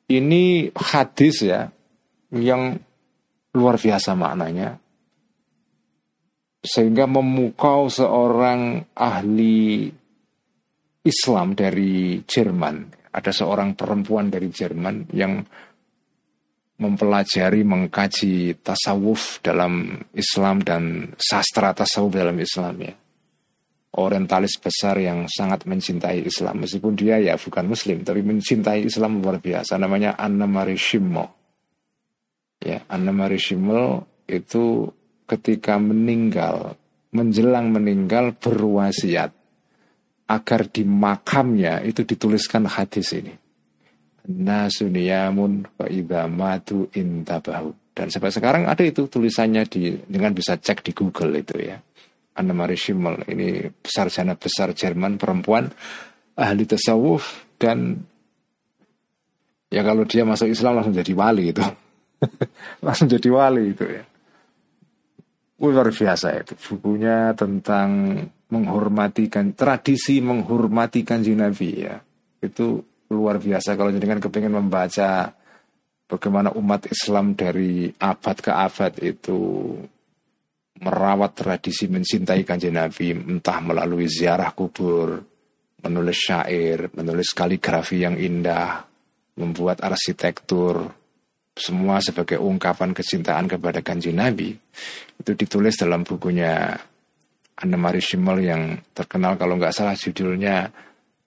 Ini 0.08 0.72
hadis 0.72 1.44
ya 1.44 1.68
yang 2.32 2.80
luar 3.56 3.76
biasa 3.76 4.16
maknanya. 4.16 4.80
Sehingga 6.64 7.08
memukau 7.08 7.92
seorang 7.92 8.88
ahli 8.96 9.92
Islam 11.04 11.56
dari 11.56 12.24
Jerman. 12.24 12.96
Ada 13.12 13.32
seorang 13.32 13.76
perempuan 13.76 14.28
dari 14.32 14.52
Jerman 14.52 15.12
yang 15.16 15.44
mempelajari, 16.78 17.66
mengkaji 17.66 18.62
tasawuf 18.62 19.42
dalam 19.42 19.98
Islam 20.14 20.62
dan 20.62 21.12
sastra 21.18 21.74
tasawuf 21.74 22.14
dalam 22.14 22.38
Islam 22.38 22.76
ya. 22.84 22.94
Orientalis 23.88 24.60
besar 24.60 25.00
yang 25.00 25.26
sangat 25.32 25.64
mencintai 25.64 26.22
Islam 26.28 26.62
meskipun 26.62 26.94
dia 26.94 27.18
ya 27.24 27.40
bukan 27.40 27.66
Muslim 27.66 28.04
tapi 28.04 28.20
mencintai 28.20 28.84
Islam 28.84 29.24
luar 29.24 29.40
biasa 29.40 29.80
namanya 29.80 30.20
Anna 30.20 30.46
Marie 30.46 30.78
Schimmel. 30.78 31.26
Ya, 32.62 32.84
Anna 32.92 33.16
Marie 33.16 33.40
Schimmel 33.40 34.04
itu 34.28 34.92
ketika 35.24 35.80
meninggal 35.80 36.76
menjelang 37.16 37.72
meninggal 37.72 38.36
berwasiat 38.36 39.32
agar 40.28 40.62
di 40.68 40.84
makamnya 40.84 41.80
itu 41.88 42.04
dituliskan 42.04 42.68
hadis 42.68 43.16
ini. 43.16 43.34
Nasuniyamun 44.28 45.80
matu 46.28 46.92
intabahu. 46.92 47.72
Dan 47.96 48.12
sampai 48.12 48.30
sekarang 48.30 48.64
ada 48.68 48.84
itu 48.84 49.08
tulisannya 49.08 49.64
di 49.66 49.98
dengan 50.06 50.36
bisa 50.36 50.60
cek 50.60 50.84
di 50.84 50.92
Google 50.92 51.42
itu 51.42 51.56
ya. 51.58 51.80
Anna 52.38 52.54
Marie 52.54 52.78
Schimmel 52.78 53.26
ini 53.34 53.66
sarjana 53.82 54.38
besar 54.38 54.72
Jerman 54.78 55.18
perempuan 55.18 55.68
ahli 56.38 56.64
tasawuf 56.70 57.58
dan 57.58 57.98
ya 59.74 59.82
kalau 59.82 60.06
dia 60.06 60.24
masuk 60.24 60.54
Islam 60.54 60.78
langsung 60.78 60.94
jadi 60.94 61.14
wali 61.18 61.50
itu. 61.50 61.66
langsung 62.86 63.10
jadi 63.10 63.30
wali 63.34 63.74
itu 63.74 63.86
ya. 63.86 64.06
Luar 65.58 65.90
biasa 65.90 66.38
itu 66.38 66.54
bukunya 66.70 67.34
tentang 67.34 68.22
menghormati 68.48 69.28
kan 69.28 69.52
tradisi 69.58 70.24
menghormati 70.24 71.04
kanji 71.04 71.36
Nabi 71.36 71.70
ya 71.84 72.00
itu 72.40 72.80
luar 73.12 73.40
biasa 73.40 73.76
kalau 73.76 73.92
jenengan 73.92 74.24
kepingin 74.24 74.56
membaca 74.56 75.36
bagaimana 76.08 76.56
umat 76.56 76.88
Islam 76.88 77.36
dari 77.36 77.92
abad 77.92 78.38
ke 78.40 78.52
abad 78.52 78.94
itu 79.04 79.40
merawat 80.82 81.34
tradisi 81.34 81.90
mencintai 81.90 82.46
kanji 82.46 82.70
Nabi 82.70 83.14
entah 83.14 83.60
melalui 83.62 84.06
ziarah 84.06 84.54
kubur 84.54 85.18
menulis 85.82 86.18
syair 86.18 86.90
menulis 86.94 87.34
kaligrafi 87.34 88.02
yang 88.02 88.18
indah 88.18 88.86
membuat 89.38 89.86
arsitektur 89.86 90.90
semua 91.58 91.98
sebagai 92.02 92.38
ungkapan 92.38 92.94
kecintaan 92.94 93.50
kepada 93.50 93.82
kanji 93.82 94.14
Nabi 94.14 94.54
itu 95.18 95.32
ditulis 95.34 95.74
dalam 95.78 96.06
bukunya 96.06 96.78
Anne-Marie 97.58 98.06
Schimmel 98.06 98.46
yang 98.46 98.64
terkenal 98.94 99.34
kalau 99.34 99.58
nggak 99.58 99.74
salah 99.74 99.98
judulnya 99.98 100.70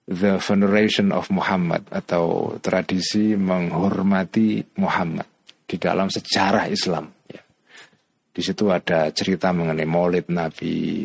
The 0.07 0.39
Veneration 0.39 1.11
of 1.11 1.27
Muhammad 1.29 1.91
atau 1.91 2.55
tradisi 2.63 3.35
menghormati 3.35 4.63
Muhammad 4.79 5.27
di 5.67 5.75
dalam 5.75 6.07
sejarah 6.07 6.71
Islam. 6.71 7.11
Ya. 7.27 7.40
Di 8.31 8.39
situ 8.39 8.71
ada 8.71 9.11
cerita 9.11 9.51
mengenai 9.51 9.83
Maulid 9.83 10.31
Nabi. 10.31 11.03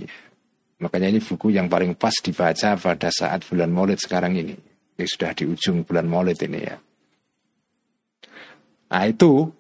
Makanya 0.79 1.11
ini 1.11 1.19
buku 1.19 1.51
yang 1.51 1.67
paling 1.67 1.99
pas 1.99 2.15
dibaca 2.23 2.79
pada 2.79 3.11
saat 3.11 3.43
bulan 3.51 3.75
Maulid 3.75 3.99
sekarang 3.99 4.39
ini. 4.39 4.55
Ini 4.97 5.05
sudah 5.05 5.35
di 5.35 5.45
ujung 5.45 5.83
bulan 5.83 6.07
Maulid 6.07 6.39
ini 6.47 6.61
ya. 6.63 6.77
Nah 8.87 9.05
itu 9.11 9.51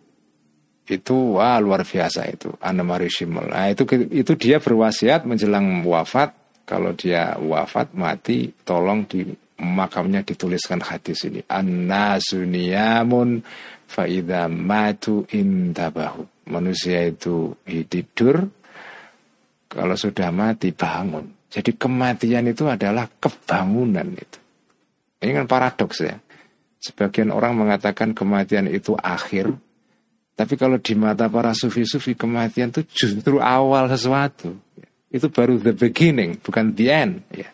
itu 0.87 1.35
wah 1.35 1.59
luar 1.59 1.83
biasa 1.83 2.31
itu 2.31 2.55
Anna 2.62 2.87
Marie 2.87 3.11
Schimmel. 3.11 3.51
Nah, 3.51 3.67
itu 3.75 3.83
itu 4.14 4.33
dia 4.39 4.62
berwasiat 4.62 5.27
menjelang 5.27 5.83
wafat 5.83 6.62
kalau 6.62 6.95
dia 6.95 7.35
wafat 7.35 7.91
mati 7.99 8.55
tolong 8.62 9.03
di 9.11 9.27
makamnya 9.59 10.23
dituliskan 10.23 10.79
hadis 10.85 11.27
ini 11.27 11.43
Anna 11.51 12.23
suniyamun 12.23 13.43
faida 13.91 14.47
matu 14.47 15.27
intabahu. 15.35 16.36
Manusia 16.47 17.07
itu 17.11 17.59
tidur 17.64 18.47
kalau 19.66 19.99
sudah 19.99 20.30
mati 20.30 20.70
bangun. 20.70 21.34
Jadi 21.51 21.74
kematian 21.74 22.47
itu 22.51 22.66
adalah 22.70 23.11
kebangunan 23.18 24.07
itu. 24.14 24.38
Ini 25.22 25.32
kan 25.42 25.47
paradoks 25.49 26.05
ya. 26.05 26.16
Sebagian 26.78 27.34
orang 27.34 27.57
mengatakan 27.57 28.14
kematian 28.14 28.70
itu 28.70 28.94
akhir, 28.94 29.51
tapi 30.36 30.55
kalau 30.61 30.76
di 30.76 30.92
mata 30.92 31.32
para 31.32 31.57
sufi-sufi 31.57 32.12
kematian 32.12 32.68
itu 32.68 32.84
justru 32.92 33.40
awal 33.40 33.88
sesuatu. 33.88 34.53
Itu 35.09 35.32
baru 35.32 35.57
the 35.57 35.72
beginning, 35.72 36.36
bukan 36.44 36.76
the 36.76 36.92
end. 36.92 37.24
Ya. 37.32 37.49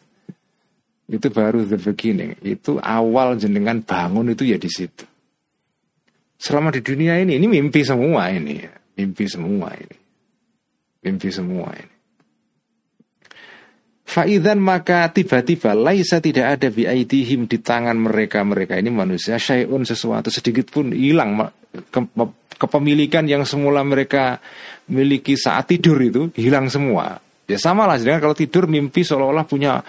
Itu 1.07 1.31
baru 1.31 1.63
the 1.63 1.79
beginning. 1.79 2.35
Itu 2.43 2.83
awal 2.83 3.39
jenengan 3.39 3.87
bangun 3.87 4.35
itu 4.35 4.43
ya 4.43 4.59
di 4.59 4.67
situ. 4.67 5.07
Selama 6.43 6.75
di 6.75 6.83
dunia 6.83 7.23
ini, 7.23 7.39
ini 7.39 7.47
mimpi 7.47 7.87
semua 7.87 8.35
ini. 8.35 8.67
Ya. 8.67 8.75
Mimpi 8.99 9.25
semua 9.29 9.73
ini. 9.77 9.97
Mimpi 11.03 11.29
semua 11.33 11.73
ini. 11.75 11.93
Faidan 14.13 14.61
maka 14.61 15.09
tiba-tiba 15.09 15.73
laisa 15.73 16.21
tidak 16.21 16.61
ada 16.61 16.69
biaidihim 16.69 17.49
di 17.49 17.57
tangan 17.65 17.97
mereka 17.97 18.45
mereka 18.45 18.77
ini 18.77 18.93
manusia 18.93 19.41
syai'un 19.41 19.89
sesuatu 19.89 20.29
sedikit 20.29 20.69
pun 20.69 20.93
hilang 20.93 21.49
ke, 21.73 22.01
kepemilikan 22.61 23.25
yang 23.25 23.49
semula 23.49 23.81
mereka 23.81 24.37
miliki 24.93 25.33
saat 25.41 25.73
tidur 25.73 25.97
itu 26.05 26.29
hilang 26.37 26.69
semua. 26.69 27.17
Ya 27.49 27.57
sama 27.57 27.89
lah 27.89 27.97
dengan 27.97 28.21
kalau 28.21 28.37
tidur 28.37 28.69
mimpi 28.69 29.01
seolah-olah 29.01 29.49
punya 29.49 29.81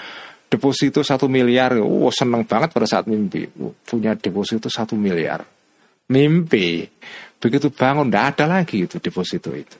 deposito 0.47 1.03
satu 1.03 1.27
miliar, 1.27 1.75
oh 1.83 2.13
seneng 2.13 2.47
banget 2.47 2.71
pada 2.71 2.87
saat 2.87 3.11
mimpi 3.11 3.49
punya 3.83 4.15
deposito 4.15 4.71
satu 4.71 4.95
miliar. 4.95 5.43
Mimpi 6.07 6.87
begitu 7.43 7.67
bangun 7.67 8.07
tidak 8.07 8.25
ada 8.39 8.45
lagi 8.47 8.87
itu 8.87 9.03
deposito 9.03 9.51
itu. 9.51 9.75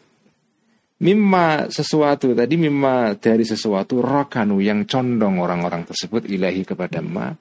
Mimma 1.03 1.71
sesuatu 1.71 2.35
tadi 2.35 2.59
mimma 2.59 3.15
dari 3.15 3.47
sesuatu 3.47 4.03
rokanu 4.03 4.59
yang 4.59 4.83
condong 4.83 5.39
orang-orang 5.39 5.87
tersebut 5.87 6.27
ilahi 6.27 6.67
kepada 6.67 6.99
ma 6.99 7.31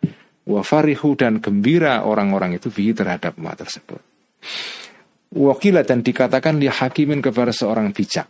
wa 0.46 0.62
farihu 0.62 1.14
dan 1.18 1.38
gembira 1.42 2.06
orang-orang 2.06 2.58
itu 2.58 2.70
bi 2.70 2.94
terhadap 2.94 3.34
ma 3.38 3.54
tersebut. 3.58 3.98
Wakila 5.32 5.82
dan 5.82 6.06
dikatakan 6.06 6.62
li 6.62 6.70
hakimin 6.70 7.18
kepada 7.18 7.50
seorang 7.50 7.90
bijak. 7.90 8.28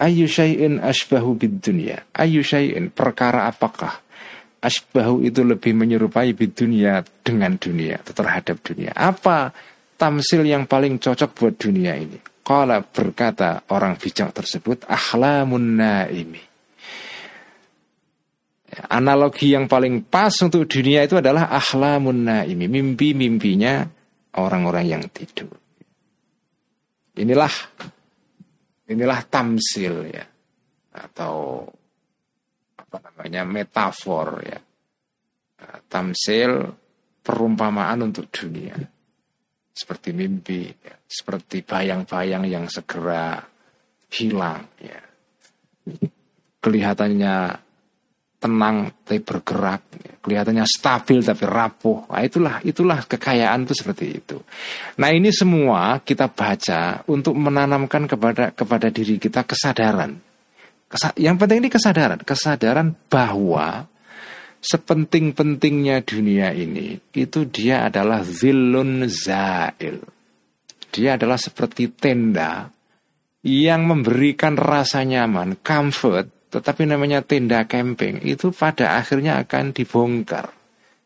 Ayu 0.00 0.24
syai'in 0.24 0.80
asbahu 0.80 1.36
bid 1.36 1.60
dunia. 1.60 2.08
Ayu 2.16 2.40
syai'in 2.40 2.88
perkara 2.88 3.46
apakah 3.52 4.00
asbahu 4.64 5.24
itu 5.24 5.44
lebih 5.44 5.76
menyerupai 5.76 6.32
bid 6.32 6.56
dunia 6.56 7.04
dengan 7.20 7.56
dunia 7.60 8.00
terhadap 8.00 8.64
dunia. 8.64 8.96
Apa 8.96 9.52
tamsil 10.00 10.48
yang 10.48 10.64
paling 10.64 10.96
cocok 10.96 11.36
buat 11.36 11.54
dunia 11.60 11.92
ini? 12.00 12.16
Qala 12.40 12.80
berkata 12.80 13.68
orang 13.68 14.00
bijak 14.00 14.32
tersebut 14.32 14.88
ahlamun 14.88 15.76
naimi. 15.76 16.40
Analogi 18.88 19.52
yang 19.52 19.68
paling 19.68 20.08
pas 20.08 20.32
untuk 20.40 20.64
dunia 20.64 21.04
itu 21.04 21.20
adalah 21.20 21.52
ahlamun 21.52 22.24
naimi, 22.24 22.64
mimpi-mimpinya 22.64 23.84
orang-orang 24.40 24.84
yang 24.88 25.04
tidur. 25.12 25.52
Inilah 27.20 27.52
inilah 28.88 29.20
tamsil 29.28 30.08
ya 30.08 30.24
atau 30.96 31.68
apa 32.80 32.96
namanya 33.04 33.44
metafor 33.44 34.40
ya. 34.48 34.58
Tamsil 35.92 36.72
perumpamaan 37.20 38.08
untuk 38.08 38.32
dunia 38.32 38.74
seperti 39.70 40.12
mimpi, 40.12 40.66
ya. 40.68 40.94
seperti 41.06 41.62
bayang-bayang 41.62 42.44
yang 42.46 42.66
segera 42.66 43.40
hilang. 44.10 44.66
Ya. 44.82 45.00
Kelihatannya 46.60 47.36
tenang 48.40 48.88
tapi 49.04 49.20
bergerak, 49.20 49.82
ya. 50.00 50.12
kelihatannya 50.24 50.64
stabil 50.64 51.20
tapi 51.20 51.44
rapuh. 51.44 52.08
Nah, 52.08 52.24
itulah 52.24 52.56
itulah 52.64 53.00
kekayaan 53.04 53.68
itu 53.68 53.74
seperti 53.76 54.06
itu. 54.16 54.40
Nah 54.96 55.12
ini 55.12 55.28
semua 55.28 56.00
kita 56.00 56.32
baca 56.32 57.04
untuk 57.12 57.36
menanamkan 57.36 58.08
kepada 58.08 58.56
kepada 58.56 58.88
diri 58.88 59.20
kita 59.20 59.44
kesadaran. 59.44 60.16
Kesa 60.90 61.14
yang 61.20 61.38
penting 61.38 61.62
ini 61.62 61.70
kesadaran, 61.70 62.18
kesadaran 62.26 62.96
bahwa 63.06 63.89
sepenting-pentingnya 64.60 66.04
dunia 66.04 66.52
ini 66.52 67.00
itu 67.16 67.48
dia 67.48 67.88
adalah 67.88 68.20
zilun 68.20 69.08
zail. 69.08 70.04
Dia 70.90 71.16
adalah 71.16 71.40
seperti 71.40 71.88
tenda 71.96 72.68
yang 73.40 73.88
memberikan 73.88 74.58
rasa 74.60 75.00
nyaman, 75.00 75.64
comfort, 75.64 76.52
tetapi 76.52 76.84
namanya 76.84 77.24
tenda 77.24 77.64
camping 77.64 78.20
itu 78.26 78.52
pada 78.52 79.00
akhirnya 79.00 79.40
akan 79.40 79.72
dibongkar. 79.72 80.52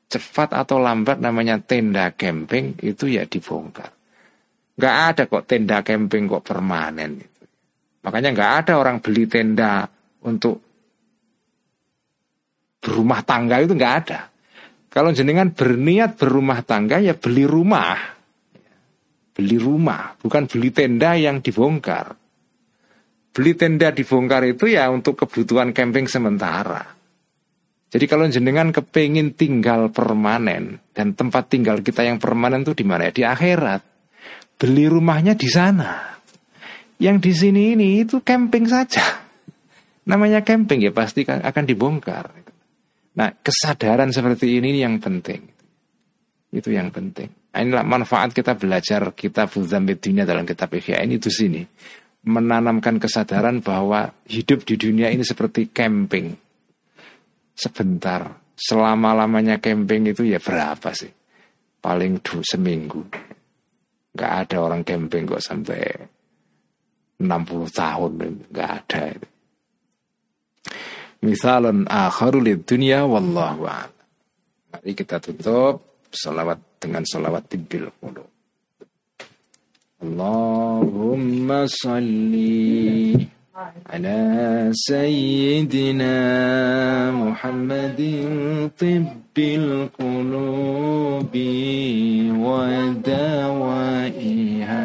Cepat 0.09 0.57
atau 0.57 0.81
lambat 0.81 1.21
namanya 1.21 1.61
tenda 1.61 2.11
camping 2.17 2.81
itu 2.81 3.07
ya 3.13 3.29
dibongkar. 3.29 3.93
Gak 4.75 4.97
ada 5.15 5.23
kok 5.31 5.47
tenda 5.47 5.85
camping 5.87 6.27
kok 6.27 6.43
permanen. 6.43 7.23
Makanya 8.03 8.31
gak 8.35 8.53
ada 8.67 8.73
orang 8.81 8.99
beli 8.99 9.29
tenda 9.31 9.87
untuk 10.25 10.64
berumah 12.85 13.25
tangga 13.25 13.65
itu 13.65 13.73
nggak 13.73 13.95
ada. 14.05 14.29
Kalau 14.93 15.11
jenengan 15.11 15.51
berniat 15.51 16.21
berumah 16.21 16.61
tangga 16.61 17.01
ya 17.01 17.17
beli 17.17 17.49
rumah. 17.49 17.97
Beli 19.35 19.59
rumah, 19.59 20.15
bukan 20.21 20.47
beli 20.47 20.71
tenda 20.71 21.19
yang 21.19 21.43
dibongkar. 21.43 22.15
Beli 23.35 23.59
tenda 23.59 23.91
dibongkar 23.91 24.47
itu 24.47 24.71
ya 24.71 24.87
untuk 24.95 25.19
kebutuhan 25.19 25.75
camping 25.75 26.07
sementara. 26.07 26.95
Jadi 27.91 28.07
kalau 28.07 28.31
jenengan 28.31 28.71
kepingin 28.71 29.35
tinggal 29.35 29.91
permanen 29.91 30.79
dan 30.95 31.19
tempat 31.19 31.51
tinggal 31.51 31.83
kita 31.83 32.07
yang 32.07 32.23
permanen 32.23 32.63
itu 32.63 32.79
di 32.79 32.87
mana? 32.87 33.11
Di 33.11 33.27
akhirat. 33.27 33.83
Beli 34.55 34.87
rumahnya 34.87 35.35
di 35.35 35.51
sana. 35.51 36.15
Yang 37.03 37.17
di 37.27 37.33
sini 37.35 37.63
ini 37.75 38.07
itu 38.07 38.23
camping 38.23 38.71
saja. 38.71 39.03
Namanya 40.07 40.47
camping 40.47 40.87
ya 40.87 40.95
pasti 40.95 41.27
akan 41.27 41.65
dibongkar. 41.67 42.44
Nah, 43.15 43.31
kesadaran 43.31 44.11
seperti 44.11 44.59
ini 44.59 44.83
yang 44.83 44.99
penting. 44.99 45.47
Itu 46.51 46.75
yang 46.75 46.91
penting. 46.91 47.31
Nah, 47.55 47.61
inilah 47.63 47.87
manfaat 47.87 48.35
kita 48.35 48.59
belajar 48.59 49.15
kitab 49.15 49.55
Dzambit 49.55 50.03
Dunia 50.03 50.27
dalam 50.27 50.43
kitab 50.43 50.75
Ihya 50.75 51.03
ini 51.07 51.23
di 51.23 51.31
sini. 51.31 51.63
Menanamkan 52.25 52.99
kesadaran 52.99 53.63
bahwa 53.63 54.09
hidup 54.27 54.65
di 54.67 54.75
dunia 54.81 55.13
ini 55.13 55.23
seperti 55.23 55.71
camping. 55.71 56.35
Sebentar. 57.55 58.43
Selama-lamanya 58.55 59.61
camping 59.63 60.11
itu 60.11 60.27
ya 60.27 60.41
berapa 60.41 60.91
sih? 60.97 61.11
Paling 61.79 62.25
dua 62.25 62.43
seminggu. 62.43 63.03
Gak 64.15 64.33
ada 64.47 64.57
orang 64.63 64.83
camping 64.87 65.27
kok 65.27 65.43
sampai 65.43 65.83
60 67.21 67.29
tahun. 67.71 68.13
Gak 68.51 68.71
ada 68.83 69.01
itu. 69.11 69.29
Misalun 71.25 71.89
akharu 71.89 72.45
dunia 72.69 73.09
wallahu 73.09 73.65
a'lam. 73.65 74.05
Mari 74.77 74.93
kita 74.93 75.17
tutup 75.25 76.05
salawat 76.13 76.61
dengan 76.77 77.01
salawat 77.09 77.49
tibil 77.49 77.89
qulub. 77.97 78.29
Allahumma 80.05 81.65
salli 81.65 83.17
sayyidina 84.75 86.13
Muhammadin 87.15 88.69
tibbil 88.77 89.89
qulubi 89.97 91.49
wa 92.35 92.69
dawaiha 93.01 94.85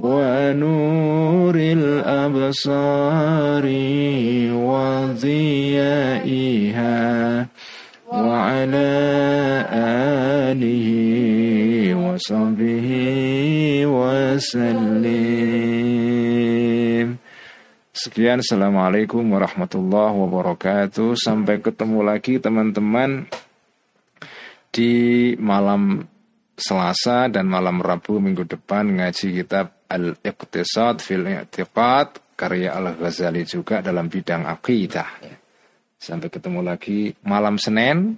ونور 0.00 1.56
الأبصار 1.56 3.64
وضيائها 4.68 6.96
وعلى 8.12 8.90
آله 10.52 10.88
وصحبه 11.94 12.88
وسلم 13.86 15.56
Sekian, 17.96 18.44
Assalamualaikum 18.44 19.24
warahmatullahi 19.34 20.14
wabarakatuh. 20.14 21.16
Sampai 21.16 21.64
ketemu 21.64 22.04
lagi 22.04 22.36
teman-teman 22.38 23.24
di 24.68 25.32
malam 25.40 26.04
Selasa 26.61 27.27
dan 27.27 27.49
malam 27.49 27.81
Rabu 27.81 28.21
minggu 28.21 28.45
depan 28.45 28.85
ngaji 29.01 29.41
kitab 29.41 29.89
Al-Iqtisad 29.89 31.01
fil 31.01 31.25
I'tiqad 31.25 32.37
karya 32.37 32.77
Al-Ghazali 32.77 33.43
juga 33.43 33.81
dalam 33.81 34.07
bidang 34.07 34.45
akidah. 34.45 35.09
Sampai 35.97 36.29
ketemu 36.29 36.61
lagi 36.61 37.13
malam 37.25 37.57
Senin 37.57 38.17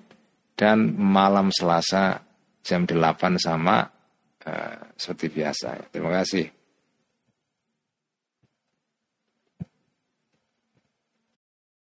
dan 0.54 0.96
malam 0.96 1.52
Selasa 1.56 2.20
jam 2.64 2.88
8 2.88 3.40
sama 3.40 3.84
uh, 4.48 4.76
seperti 4.96 5.28
biasa. 5.40 5.92
Terima 5.92 6.12
kasih. 6.12 6.63